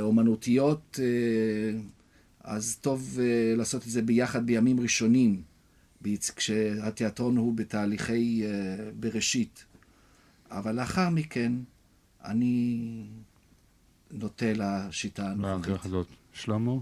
אומנותיות, 0.00 0.98
אז 2.40 2.78
טוב 2.80 3.18
לעשות 3.56 3.82
את 3.82 3.88
זה 3.88 4.02
ביחד 4.02 4.46
בימים 4.46 4.80
ראשונים, 4.80 5.42
כשהתיאטרון 6.36 7.36
הוא 7.36 7.54
בתהליכי 7.54 8.42
בראשית. 9.00 9.64
אבל 10.50 10.74
לאחר 10.74 11.08
מכן, 11.08 11.52
אני 12.24 12.80
נוטה 14.10 14.46
לשיטה 14.56 15.30
הנוכחית. 15.30 15.84
הזאת. 15.84 16.06
שלמה? 16.32 16.72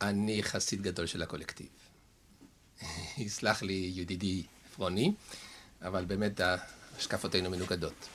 אני 0.00 0.42
חסיד 0.42 0.82
גדול 0.82 1.06
של 1.06 1.22
הקולקטיב. 1.22 1.66
יסלח 3.18 3.62
לי 3.62 3.92
ידידי 3.94 4.42
עפרוני, 4.70 5.12
אבל 5.82 6.04
באמת 6.04 6.40
השקפותינו 6.96 7.50
מנוגדות. 7.50 8.08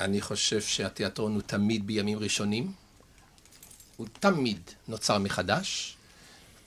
אני 0.00 0.20
חושב 0.20 0.60
שהתיאטרון 0.60 1.34
הוא 1.34 1.42
תמיד 1.46 1.86
בימים 1.86 2.18
ראשונים, 2.18 2.72
הוא 3.96 4.06
תמיד 4.20 4.60
נוצר 4.88 5.18
מחדש. 5.18 5.96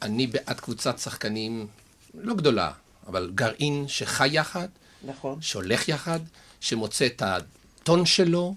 אני 0.01 0.28
בעד 0.28 0.59
קבוצת 0.59 0.99
שחקנים 0.99 1.67
לא 2.13 2.34
גדולה, 2.34 2.71
אבל 3.07 3.32
גרעין 3.36 3.86
שחי 3.88 4.30
יחד, 4.32 4.67
נכון. 5.07 5.41
שהולך 5.41 5.89
יחד, 5.89 6.19
שמוצא 6.59 7.05
את 7.05 7.23
הטון 7.25 8.05
שלו, 8.05 8.55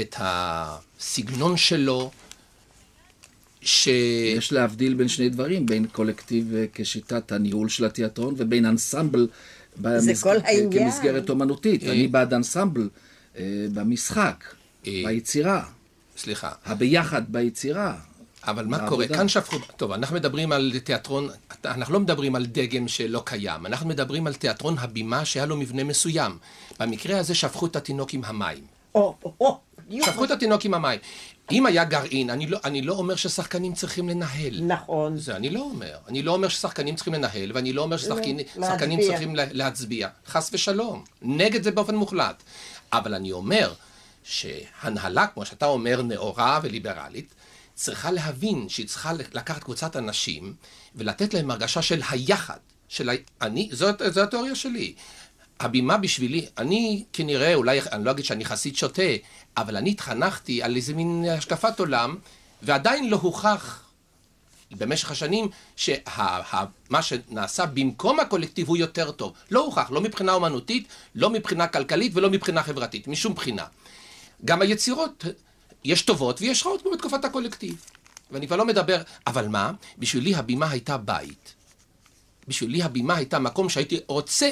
את 0.00 0.14
הסגנון 0.18 1.56
שלו, 1.56 2.10
ש... 3.62 3.88
יש 4.36 4.52
להבדיל 4.52 4.94
בין 4.94 5.08
שני 5.08 5.28
דברים, 5.28 5.66
בין 5.66 5.86
קולקטיב 5.86 6.54
אה, 6.54 6.64
כשיטת 6.74 7.32
הניהול 7.32 7.68
של 7.68 7.84
התיאטרון 7.84 8.34
ובין 8.36 8.66
אנסמבל 8.66 9.28
במס... 9.76 10.22
כל 10.22 10.36
כמסגרת 10.72 11.30
אומנותית. 11.30 11.82
אני 11.82 12.08
בעד 12.08 12.34
אנסמבל 12.34 12.82
אה, 12.82 13.09
במשחק, 13.72 14.44
אה, 14.86 15.02
ביצירה. 15.06 15.64
סליחה. 16.16 16.50
הביחד 16.64 17.22
ביצירה. 17.28 17.94
אבל 18.44 18.66
מה 18.66 18.88
קורה? 18.88 19.08
כאן 19.08 19.28
שפכו... 19.28 19.56
טוב, 19.76 19.92
אנחנו 19.92 20.16
מדברים 20.16 20.52
על 20.52 20.72
תיאטרון, 20.84 21.28
אנחנו 21.64 21.94
לא 21.94 22.00
מדברים 22.00 22.34
על 22.34 22.46
דגם 22.46 22.88
שלא 22.88 23.22
קיים, 23.26 23.66
אנחנו 23.66 23.88
מדברים 23.88 24.26
על 24.26 24.34
תיאטרון 24.34 24.78
הבימה 24.78 25.24
שהיה 25.24 25.46
לו 25.46 25.56
מבנה 25.56 25.84
מסוים. 25.84 26.38
במקרה 26.80 27.18
הזה 27.18 27.34
שפכו 27.34 27.66
את 27.66 27.76
התינוק 27.76 28.14
עם 28.14 28.24
המים. 28.24 28.64
או, 28.94 29.14
או, 29.24 29.34
או. 29.40 29.58
שפכו 30.04 30.24
את 30.24 30.30
התינוק 30.30 30.64
עם 30.64 30.74
המים. 30.74 30.98
אם 31.52 31.66
היה 31.66 31.84
גרעין, 31.84 32.30
אני 32.30 32.46
לא, 32.46 32.58
אני 32.64 32.82
לא 32.82 32.94
אומר 32.94 33.16
ששחקנים 33.16 33.72
צריכים 33.72 34.08
לנהל. 34.08 34.60
נכון. 34.60 35.16
זה 35.16 35.36
אני 35.36 35.50
לא 35.50 35.60
אומר. 35.60 35.96
אני 36.08 36.22
לא 36.22 36.32
אומר 36.32 36.48
ששחקנים 36.48 36.94
צריכים 36.94 37.14
לנהל, 37.14 37.52
ואני 37.54 37.72
לא 37.72 37.82
אומר 37.82 37.96
ששחקנים 37.96 39.00
צריכים 39.00 39.34
להצביע. 39.34 40.08
חס 40.26 40.50
ושלום. 40.52 41.04
נגד 41.22 41.62
זה 41.62 41.70
באופן 41.70 41.94
מוחלט. 41.94 42.42
אבל 42.92 43.14
אני 43.14 43.32
אומר 43.32 43.72
שהנהלה, 44.22 45.26
כמו 45.26 45.44
שאתה 45.44 45.66
אומר, 45.66 46.02
נאורה 46.02 46.60
וליברלית, 46.62 47.34
צריכה 47.74 48.10
להבין 48.10 48.68
שהיא 48.68 48.86
צריכה 48.86 49.12
לקחת 49.12 49.64
קבוצת 49.64 49.96
אנשים 49.96 50.54
ולתת 50.94 51.34
להם 51.34 51.50
הרגשה 51.50 51.82
של 51.82 52.00
היחד. 52.10 52.58
של 52.88 53.08
ה... 53.08 53.12
אני, 53.40 53.68
זאת, 53.72 54.02
זאת 54.10 54.28
התיאוריה 54.28 54.54
שלי. 54.54 54.94
הבימה 55.60 55.96
בשבילי, 55.96 56.46
אני 56.58 57.04
כנראה, 57.12 57.54
אולי, 57.54 57.80
אני 57.92 58.04
לא 58.04 58.10
אגיד 58.10 58.24
שאני 58.24 58.44
חסיד 58.44 58.76
שוטה, 58.76 59.02
אבל 59.56 59.76
אני 59.76 59.90
התחנכתי 59.90 60.62
על 60.62 60.76
איזה 60.76 60.94
מין 60.94 61.24
השקפת 61.38 61.80
עולם, 61.80 62.16
ועדיין 62.62 63.10
לא 63.10 63.16
הוכח 63.16 63.82
במשך 64.78 65.10
השנים 65.10 65.48
שמה 65.76 67.02
שנעשה 67.02 67.66
במקום 67.66 68.20
הקולקטיב 68.20 68.68
הוא 68.68 68.76
יותר 68.76 69.10
טוב. 69.10 69.32
לא 69.50 69.60
הוכח, 69.64 69.90
לא 69.90 70.00
מבחינה 70.00 70.32
אומנותית, 70.32 70.88
לא 71.14 71.30
מבחינה 71.30 71.66
כלכלית 71.66 72.12
ולא 72.14 72.30
מבחינה 72.30 72.62
חברתית, 72.62 73.08
משום 73.08 73.34
בחינה. 73.34 73.64
גם 74.44 74.62
היצירות, 74.62 75.24
יש 75.84 76.02
טובות 76.02 76.40
ויש 76.40 76.66
רעות 76.66 76.82
כמו 76.82 76.90
בתקופת 76.90 77.24
הקולקטיב. 77.24 77.84
ואני 78.30 78.46
כבר 78.46 78.56
לא 78.56 78.66
מדבר, 78.66 79.02
אבל 79.26 79.48
מה? 79.48 79.72
בשבילי 79.98 80.34
הבימה 80.34 80.70
הייתה 80.70 80.96
בית. 80.96 81.54
בשבילי 82.48 82.82
הבימה 82.82 83.14
הייתה 83.16 83.38
מקום 83.38 83.68
שהייתי 83.68 84.00
רוצה 84.06 84.50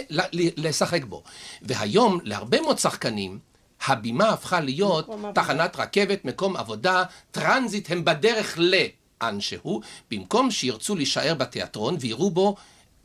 לשחק 0.57 1.05
בו. 1.05 1.23
והיום, 1.62 2.19
להרבה 2.23 2.61
מאוד 2.61 2.79
שחקנים, 2.79 3.39
הבימה 3.87 4.29
הפכה 4.29 4.61
להיות 4.61 5.09
תחנת 5.35 5.77
רכבת, 5.77 6.25
מקום 6.25 6.57
עבודה, 6.57 7.05
טרנזיט, 7.31 7.91
הם 7.91 8.05
בדרך 8.05 8.59
לאן 8.59 8.98
שהוא, 9.41 9.83
במקום 10.11 10.51
שירצו 10.51 10.97
להישאר 10.97 11.35
בתיאטרון 11.35 11.97
ויראו 12.01 12.31
בו 12.31 12.57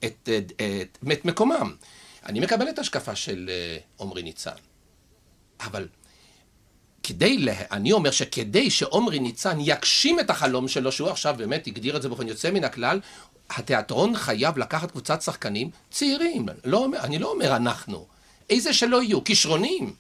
את, 0.06 0.30
את, 0.38 0.52
את, 0.56 0.98
את 1.12 1.26
מקומם. 1.26 1.76
אני 2.26 2.40
מקבל 2.40 2.70
את 2.70 2.78
ההשקפה 2.78 3.16
של 3.16 3.50
אה, 3.50 3.78
עמרי 4.00 4.24
ניצן, 4.24 4.52
אבל 5.60 5.88
כדי, 7.04 7.38
לה... 7.38 7.54
אני 7.72 7.92
אומר 7.92 8.12
שכדי 8.12 8.70
שעמרי 8.70 9.20
ניצן 9.20 9.58
יגשים 9.60 10.20
את 10.20 10.30
החלום 10.30 10.68
שלו, 10.68 10.92
שהוא 10.92 11.10
עכשיו 11.10 11.36
באמת 11.38 11.68
הגדיר 11.68 11.98
את 11.98 12.02
זה 12.02 12.10
באופן 12.10 12.28
יוצא 12.28 12.52
מן 12.52 12.64
הכלל, 12.64 13.00
התיאטרון 13.50 14.18
חייב 14.18 14.58
לקחת 14.58 14.92
קבוצת 14.92 15.22
שחקנים 15.22 15.70
צעירים. 15.92 16.46
לא, 16.66 16.88
אני 17.00 17.20
לא 17.20 17.32
אומר 17.32 17.56
אנחנו. 17.56 18.06
איזה 18.50 18.74
שלא 18.74 19.04
יהיו, 19.04 19.24
כישרונים, 19.24 19.94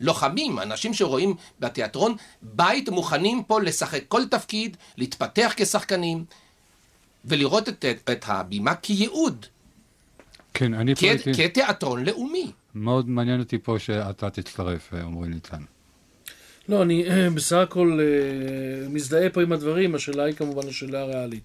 לוחמים, 0.00 0.58
אנשים 0.58 0.94
שרואים 0.94 1.34
בתיאטרון 1.60 2.16
בית 2.42 2.88
מוכנים 2.88 3.42
פה 3.42 3.60
לשחק 3.60 4.02
כל 4.08 4.24
תפקיד, 4.30 4.76
להתפתח 4.96 5.52
כשחקנים, 5.56 6.24
ולראות 7.24 7.68
את, 7.68 7.84
את 8.12 8.24
הבימה 8.26 8.74
כייעוד. 8.74 9.46
כן, 10.54 10.74
אני 10.74 10.94
פה 10.94 11.06
הייתי... 11.06 11.34
כתיאטרון 11.34 12.04
לאומי. 12.04 12.52
מאוד 12.74 13.08
מעניין 13.08 13.40
אותי 13.40 13.58
פה 13.58 13.78
שאתה 13.78 14.30
תצטרף, 14.30 14.94
עמרי 14.94 15.28
ניצן. 15.28 15.62
לא, 16.68 16.82
אני 16.82 17.04
בסך 17.34 17.56
הכל 17.56 17.98
אה, 18.00 18.88
מזדהה 18.88 19.30
פה 19.30 19.42
עם 19.42 19.52
הדברים, 19.52 19.94
השאלה 19.94 20.24
היא 20.24 20.34
כמובן 20.34 20.68
השאלה 20.68 21.00
הריאלית. 21.00 21.42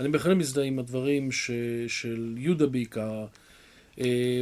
אני 0.00 0.08
בהחלט 0.08 0.36
מזדהה 0.36 0.64
עם 0.64 0.78
הדברים 0.78 1.32
ש, 1.32 1.50
של 1.88 2.34
יהודה 2.38 2.66
בעיקר, 2.66 3.10
אה, 3.10 3.24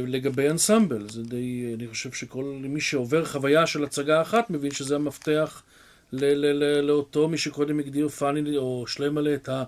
לגבי 0.07 0.49
אנסמבל. 0.49 1.09
זה 1.09 1.23
די, 1.23 1.73
אני 1.77 1.87
חושב 1.87 2.11
שכל 2.11 2.43
מי 2.43 2.81
שעובר 2.81 3.25
חוויה 3.25 3.67
של 3.67 3.83
הצגה 3.83 4.21
אחת 4.21 4.49
מבין 4.49 4.71
שזה 4.71 4.95
המפתח 4.95 5.63
ל, 6.11 6.25
ל, 6.25 6.63
ל, 6.63 6.81
לאותו 6.81 7.27
מי 7.27 7.37
שקודם 7.37 7.79
הגדיר 7.79 8.07
פאני 8.07 8.57
או 8.57 8.87
שלמלה 8.87 9.33
את, 9.33 9.49
ה, 9.49 9.63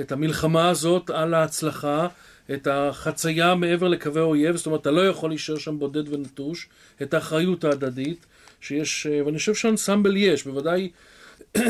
את 0.00 0.12
המלחמה 0.12 0.68
הזאת 0.68 1.10
על 1.10 1.34
ההצלחה, 1.34 2.08
את 2.54 2.68
החצייה 2.70 3.54
מעבר 3.54 3.88
לקווי 3.88 4.20
האויב, 4.20 4.56
זאת 4.56 4.66
אומרת, 4.66 4.80
אתה 4.80 4.90
לא 4.90 5.08
יכול 5.08 5.30
להישאר 5.30 5.58
שם 5.58 5.78
בודד 5.78 6.12
ונטוש, 6.12 6.68
את 7.02 7.14
האחריות 7.14 7.64
ההדדית 7.64 8.26
שיש, 8.60 9.06
אה, 9.06 9.26
ואני 9.26 9.38
חושב 9.38 9.54
שאנסמבל 9.54 10.16
יש, 10.16 10.44
בוודאי 10.44 10.90
אה, 11.56 11.62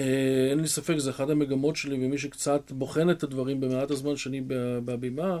אה, 0.00 0.48
אין 0.50 0.60
לי 0.60 0.68
ספק, 0.68 0.98
זה 0.98 1.10
אחת 1.10 1.30
המגמות 1.30 1.76
שלי, 1.76 2.06
ומי 2.06 2.18
שקצת 2.18 2.72
בוחן 2.72 3.10
את 3.10 3.22
הדברים 3.22 3.60
במעט 3.60 3.90
הזמן 3.90 4.16
שאני 4.16 4.40
בבימה, 4.84 5.38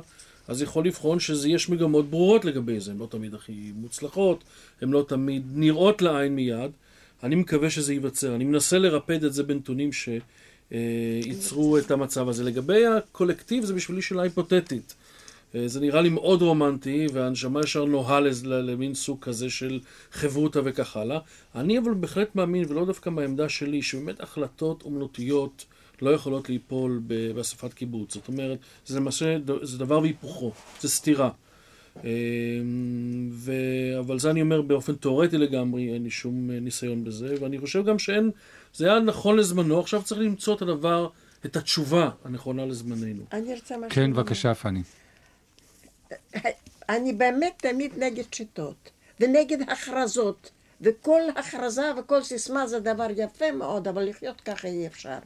אז 0.48 0.62
יכול 0.62 0.86
לבחון 0.86 1.20
שיש 1.20 1.68
מגמות 1.68 2.10
ברורות 2.10 2.44
לגבי 2.44 2.80
זה, 2.80 2.90
הן 2.90 2.98
לא 2.98 3.06
תמיד 3.10 3.34
הכי 3.34 3.72
מוצלחות, 3.74 4.44
הן 4.82 4.90
לא 4.90 5.04
תמיד 5.08 5.42
נראות 5.54 6.02
לעין 6.02 6.34
מיד. 6.34 6.70
אני 7.22 7.34
מקווה 7.34 7.70
שזה 7.70 7.92
ייווצר. 7.92 8.34
אני 8.34 8.44
מנסה 8.44 8.78
לרפד 8.78 9.24
את 9.24 9.32
זה 9.32 9.42
בנתונים 9.42 9.90
שייצרו 9.92 11.78
את 11.78 11.90
המצב 11.90 12.28
הזה. 12.28 12.44
לגבי 12.44 12.86
הקולקטיב, 12.86 13.64
זה 13.64 13.74
בשבילי 13.74 14.02
שאלה 14.02 14.22
היפותטית. 14.22 14.94
אה, 15.54 15.68
זה 15.68 15.80
נראה 15.80 16.00
לי 16.00 16.08
מאוד 16.08 16.42
רומנטי, 16.42 17.06
והנשמה 17.12 17.60
ישר 17.60 17.84
נוהה 17.84 18.20
למין 18.44 18.94
סוג 18.94 19.18
כזה 19.20 19.50
של 19.50 19.80
חברותה 20.12 20.60
וכך 20.64 20.96
הלאה. 20.96 21.18
אני 21.54 21.78
אבל 21.78 21.94
בהחלט 21.94 22.36
מאמין, 22.36 22.64
ולא 22.68 22.84
דווקא 22.84 23.10
מהעמדה 23.10 23.48
שלי, 23.48 23.82
שבאמת 23.82 24.20
החלטות 24.20 24.82
אומנותיות 24.82 25.64
לא 26.02 26.10
יכולות 26.10 26.48
ליפול 26.48 27.02
באספת 27.34 27.74
קיבוץ. 27.74 28.14
זאת 28.14 28.28
אומרת, 28.28 28.58
זה 28.86 28.96
למעשה, 29.00 29.36
זה 29.62 29.78
דבר 29.78 30.00
והיפוכו, 30.00 30.52
זה 30.80 30.88
סתירה. 30.88 31.30
אה, 32.04 32.10
ו... 33.30 33.52
אבל 33.98 34.18
זה 34.18 34.30
אני 34.30 34.42
אומר 34.42 34.62
באופן 34.62 34.94
תיאורטי 34.94 35.38
לגמרי, 35.38 35.94
אין 35.94 36.02
לי 36.02 36.10
שום 36.10 36.50
אה, 36.50 36.60
ניסיון 36.60 37.04
בזה, 37.04 37.34
ואני 37.40 37.58
חושב 37.58 37.84
גם 37.84 37.98
שאין, 37.98 38.30
זה 38.74 38.86
היה 38.86 39.00
נכון 39.00 39.36
לזמנו, 39.36 39.80
עכשיו 39.80 40.02
צריך 40.02 40.20
למצוא 40.20 40.56
את 40.56 40.62
הדבר, 40.62 41.08
את 41.46 41.56
התשובה 41.56 42.10
הנכונה 42.24 42.66
לזמננו. 42.66 43.22
אני 43.32 43.54
רוצה 43.54 43.76
משהו. 43.76 43.90
כן, 43.90 44.12
בבקשה, 44.12 44.54
פאני. 44.54 44.82
אני 46.88 47.12
באמת 47.12 47.52
תמיד 47.56 47.92
נגד 47.98 48.24
שיטות, 48.32 48.90
ונגד 49.20 49.70
הכרזות, 49.70 50.50
וכל 50.80 51.20
הכרזה 51.36 51.92
וכל 51.98 52.22
סיסמה 52.22 52.66
זה 52.66 52.80
דבר 52.80 53.06
יפה 53.16 53.52
מאוד, 53.52 53.88
אבל 53.88 54.08
לחיות 54.08 54.40
ככה 54.40 54.68
אי 54.68 54.86
אפשר. 54.86 55.18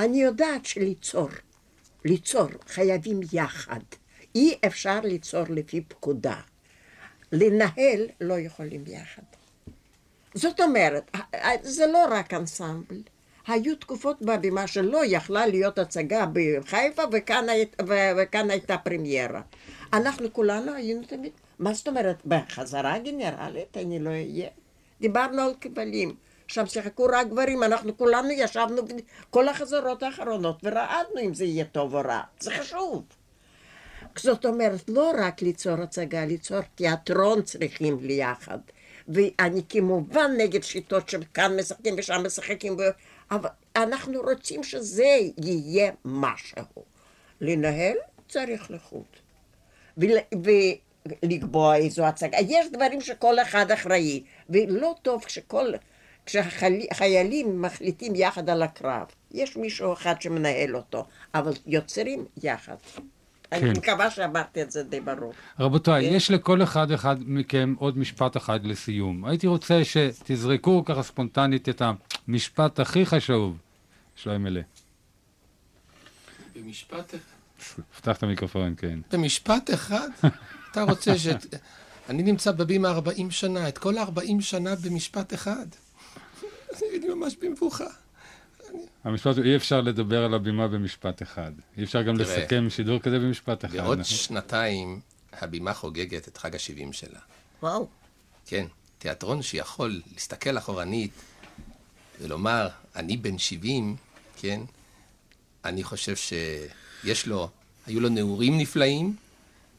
אני 0.00 0.22
יודעת 0.22 0.66
שליצור, 0.66 1.28
ליצור 2.04 2.46
חייבים 2.66 3.20
יחד. 3.32 3.80
אי 4.34 4.58
אפשר 4.66 5.00
ליצור 5.00 5.42
לפי 5.48 5.80
פקודה. 5.80 6.40
לנהל 7.32 8.06
לא 8.20 8.38
יכולים 8.38 8.84
יחד. 8.86 9.22
זאת 10.34 10.60
אומרת, 10.60 11.16
זה 11.62 11.86
לא 11.86 12.06
רק 12.10 12.34
אנסמבל. 12.34 13.02
היו 13.46 13.76
תקופות 13.76 14.22
בבימה 14.22 14.66
שלא 14.66 15.02
יכלה 15.06 15.46
להיות 15.46 15.78
הצגה 15.78 16.26
בחיפה 16.32 17.02
וכאן, 17.12 17.46
וכאן 18.16 18.50
הייתה 18.50 18.78
פרמיירה. 18.78 19.40
אנחנו 19.92 20.32
כולנו 20.32 20.74
היינו 20.74 21.02
תמיד, 21.02 21.32
מה 21.58 21.74
זאת 21.74 21.88
אומרת, 21.88 22.26
בחזרה 22.26 22.98
גנרלית 22.98 23.76
אני 23.76 23.98
לא 23.98 24.10
אהיה? 24.10 24.48
דיברנו 25.00 25.42
על 25.42 25.54
כבלים, 25.60 26.14
שם 26.52 26.66
שיחקו 26.66 27.06
רק 27.12 27.26
גברים, 27.28 27.62
אנחנו 27.62 27.96
כולנו 27.98 28.30
ישבנו 28.30 28.82
כל 29.30 29.48
החזרות 29.48 30.02
האחרונות 30.02 30.60
ורעדנו 30.62 31.20
אם 31.20 31.34
זה 31.34 31.44
יהיה 31.44 31.64
טוב 31.64 31.94
או 31.94 32.00
רע, 32.00 32.20
זה 32.40 32.50
חשוב. 32.50 33.04
זאת 34.18 34.46
אומרת, 34.46 34.88
לא 34.88 35.12
רק 35.18 35.42
ליצור 35.42 35.72
הצגה, 35.72 36.24
ליצור 36.24 36.60
תיאטרון 36.74 37.42
צריכים 37.42 37.98
ליחד. 38.00 38.58
ואני 39.08 39.62
כמובן 39.68 40.30
נגד 40.36 40.62
שיטות 40.62 41.08
שכאן 41.08 41.56
משחקים 41.56 41.94
ושם 41.98 42.22
משחקים, 42.26 42.76
אבל 43.30 43.48
אנחנו 43.76 44.20
רוצים 44.20 44.62
שזה 44.62 45.18
יהיה 45.44 45.92
משהו. 46.04 46.64
לנהל 47.40 47.96
צריך 48.28 48.70
לחוד. 48.70 49.04
ולקבוע 51.22 51.76
איזו 51.76 52.06
הצגה. 52.06 52.38
יש 52.48 52.66
דברים 52.72 53.00
שכל 53.00 53.38
אחד 53.38 53.70
אחראי, 53.70 54.24
ולא 54.50 54.94
טוב 55.02 55.24
כשכל... 55.24 55.72
כשחיילים 56.26 57.62
מחליטים 57.62 58.14
יחד 58.14 58.50
על 58.50 58.62
הקרב, 58.62 59.06
יש 59.30 59.56
מישהו 59.56 59.92
אחד 59.92 60.22
שמנהל 60.22 60.76
אותו, 60.76 61.06
אבל 61.34 61.52
יוצרים 61.66 62.24
יחד. 62.42 62.76
אני 63.52 63.60
כן. 63.60 63.72
מקווה 63.80 64.10
שאמרתי 64.10 64.62
את 64.62 64.70
זה 64.70 64.82
די 64.82 65.00
ברור. 65.00 65.32
רבותיי, 65.60 66.08
כן. 66.10 66.16
יש 66.16 66.30
לכל 66.30 66.62
אחד 66.62 66.90
אחד 66.90 67.16
מכם 67.20 67.74
עוד 67.78 67.98
משפט 67.98 68.36
אחד 68.36 68.64
לסיום. 68.64 69.24
הייתי 69.24 69.46
רוצה 69.46 69.84
שתזרקו 69.84 70.84
ככה 70.84 71.02
ספונטנית 71.02 71.68
את 71.68 71.82
המשפט 72.28 72.80
הכי 72.80 73.06
חשוב. 73.06 73.56
שלום 74.16 74.42
מלא. 74.42 74.60
במשפט 76.54 77.14
אחד. 77.14 77.82
פתח 77.96 78.16
את 78.16 78.22
המיקרופון, 78.22 78.74
כן. 78.76 78.98
במשפט 79.12 79.74
אחד? 79.74 80.08
אתה 80.70 80.82
רוצה 80.82 81.18
ש... 81.18 81.26
אני 82.08 82.22
נמצא 82.22 82.52
בבימה 82.52 82.90
40 82.90 83.30
שנה, 83.30 83.68
את 83.68 83.78
כל 83.78 83.98
ה-40 83.98 84.40
שנה 84.40 84.74
במשפט 84.74 85.34
אחד. 85.34 85.66
אני 86.72 87.08
ממש 87.14 87.36
במבוכה. 87.40 87.86
המשפט 89.04 89.36
הוא, 89.36 89.44
אי 89.44 89.56
אפשר 89.56 89.80
לדבר 89.80 90.24
על 90.24 90.34
הבימה 90.34 90.68
במשפט 90.68 91.22
אחד. 91.22 91.52
אי 91.76 91.84
אפשר 91.84 92.02
גם 92.02 92.16
תראה, 92.16 92.38
לסכם 92.38 92.70
שידור 92.70 92.98
כזה 92.98 93.18
במשפט 93.18 93.64
אחד. 93.64 93.74
בעוד 93.74 93.98
נכון? 93.98 94.04
שנתיים 94.04 95.00
הבימה 95.32 95.74
חוגגת 95.74 96.28
את 96.28 96.36
חג 96.36 96.54
ה-70 96.54 96.92
שלה. 96.92 97.18
וואו. 97.62 97.88
כן, 98.46 98.66
תיאטרון 98.98 99.42
שיכול 99.42 100.00
להסתכל 100.12 100.58
אחורנית 100.58 101.10
ולומר, 102.20 102.68
אני 102.96 103.16
בן 103.16 103.38
70, 103.38 103.96
כן, 104.36 104.60
אני 105.64 105.84
חושב 105.84 106.14
שיש 106.16 107.26
לו, 107.26 107.48
היו 107.86 108.00
לו 108.00 108.08
נעורים 108.08 108.58
נפלאים, 108.58 109.16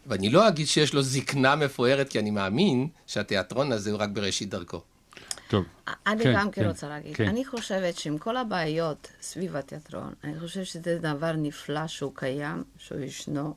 ואני 0.08 0.30
לא 0.30 0.48
אגיד 0.48 0.68
שיש 0.68 0.94
לו 0.94 1.02
זקנה 1.02 1.56
מפוארת, 1.56 2.10
כי 2.10 2.20
אני 2.20 2.32
מאמין 2.32 2.88
שהתיאטרון 3.08 3.72
הזה 3.72 3.92
הוא 3.92 4.00
רק 4.00 4.10
בראשית 4.10 4.50
דרכו. 4.50 4.82
טוב. 5.52 5.66
אני 6.08 6.24
כן, 6.24 6.34
גם 6.36 6.52
כן 6.52 6.62
כן, 6.62 6.68
רוצה 6.68 6.90
להגיד, 6.90 7.16
כן. 7.16 7.28
אני 7.28 7.46
חושבת 7.46 7.98
שעם 7.98 8.18
כל 8.18 8.38
הבעיות 8.38 9.12
סביב 9.22 9.56
התיאטרון, 9.56 10.14
אני 10.24 10.40
חושבת 10.40 10.66
שזה 10.66 10.98
דבר 11.00 11.32
נפלא 11.32 11.88
שהוא 11.88 12.12
קיים, 12.16 12.64
שהוא 12.78 13.00
ישנו, 13.00 13.54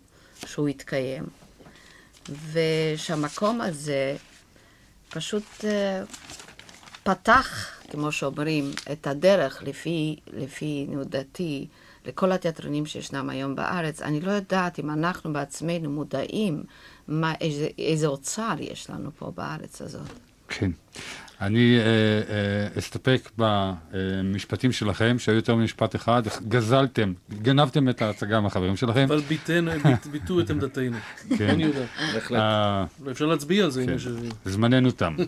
שהוא 0.46 0.68
יתקיים, 0.68 1.24
ושהמקום 2.52 3.60
הזה 3.60 4.16
פשוט 5.08 5.64
אה, 5.64 6.02
פתח, 7.02 7.70
כמו 7.90 8.12
שאומרים, 8.12 8.70
את 8.92 9.06
הדרך 9.06 9.62
לפי, 9.62 10.16
לפי 10.32 10.86
דעתי, 11.04 11.66
לכל 12.06 12.32
התיאטרונים 12.32 12.86
שישנם 12.86 13.30
היום 13.30 13.54
בארץ. 13.54 14.02
אני 14.02 14.20
לא 14.20 14.30
יודעת 14.30 14.78
אם 14.78 14.90
אנחנו 14.90 15.32
בעצמנו 15.32 15.90
מודעים 15.90 16.64
מה, 17.08 17.34
איזה, 17.40 17.68
איזה 17.78 18.06
אוצר 18.06 18.54
יש 18.60 18.90
לנו 18.90 19.10
פה 19.18 19.32
בארץ 19.36 19.82
הזאת. 19.82 20.08
כן. 20.48 20.70
אני 21.46 21.78
אה, 21.78 21.84
אה, 21.84 22.78
אסתפק 22.78 23.30
במשפטים 23.38 24.72
שלכם, 24.72 25.16
שהיו 25.18 25.36
יותר 25.36 25.54
ממשפט 25.54 25.96
אחד. 25.96 26.22
גזלתם, 26.48 27.12
גנבתם 27.42 27.88
את 27.88 28.02
ההצגה 28.02 28.40
מהחברים 28.40 28.76
שלכם. 28.76 29.04
אבל 29.08 29.20
ביטאנו- 29.20 29.70
ביט- 29.84 30.06
ביטאו 30.06 30.40
את 30.40 30.50
עמדתנו. 30.50 30.96
כן. 31.38 31.48
אני 31.48 31.64
יודע. 31.64 31.84
בהחלט. 32.14 32.40
אה, 32.40 32.84
ואפשר 33.00 33.26
להצביע 33.26 33.64
על 33.64 33.70
זה 33.70 33.80
אם 33.82 33.86
כן. 33.86 33.92
יש... 33.94 34.08
זמננו 34.44 34.90
תם. 34.90 35.14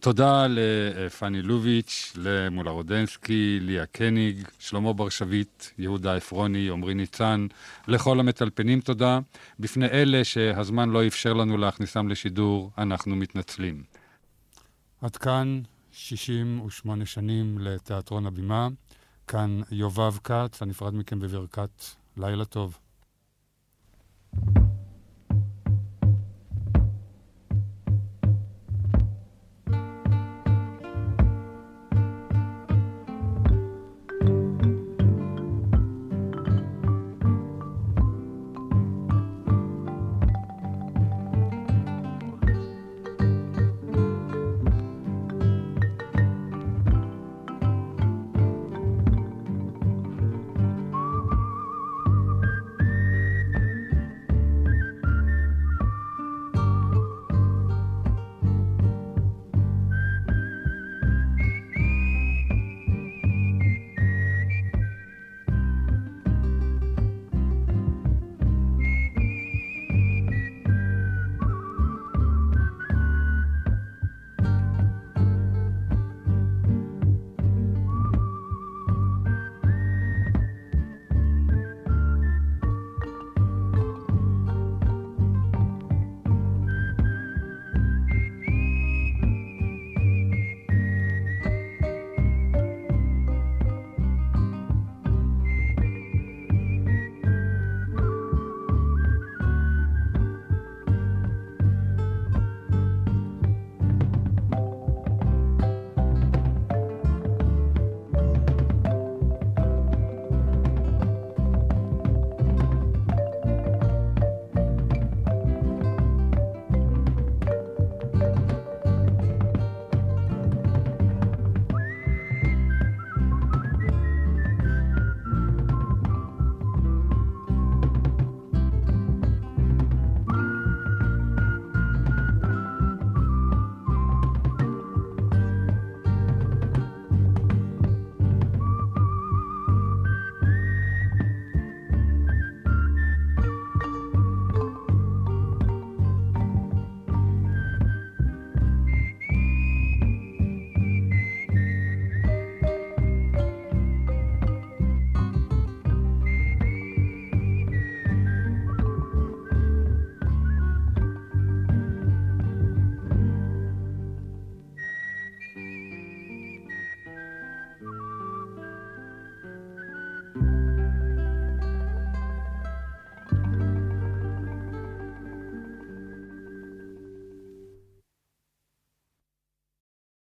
תודה 0.00 0.46
לפאני 0.48 1.42
לוביץ', 1.42 2.12
למולה 2.16 2.70
רודנסקי, 2.70 3.58
ליה 3.62 3.86
קניג, 3.86 4.36
שלמה 4.58 4.92
בר 4.92 5.08
שביט, 5.08 5.64
יהודה 5.78 6.14
עפרוני, 6.14 6.68
עמרי 6.70 6.94
ניצן, 6.94 7.46
לכל 7.88 8.20
המטלפנים 8.20 8.80
תודה. 8.80 9.18
בפני 9.60 9.86
אלה 9.86 10.24
שהזמן 10.24 10.90
לא 10.90 11.06
אפשר 11.06 11.32
לנו 11.32 11.58
להכניסם 11.58 12.08
לשידור, 12.08 12.70
אנחנו 12.78 13.16
מתנצלים. 13.16 13.82
עד 15.00 15.16
כאן 15.16 15.62
68 15.92 17.06
שנים 17.06 17.58
לתיאטרון 17.58 18.26
הבימה. 18.26 18.68
כאן 19.26 19.60
יובב 19.70 20.16
כץ, 20.24 20.62
הנפרד 20.62 20.94
מכם 20.94 21.20
בברכת 21.20 21.84
לילה 22.16 22.44
טוב. 22.44 22.78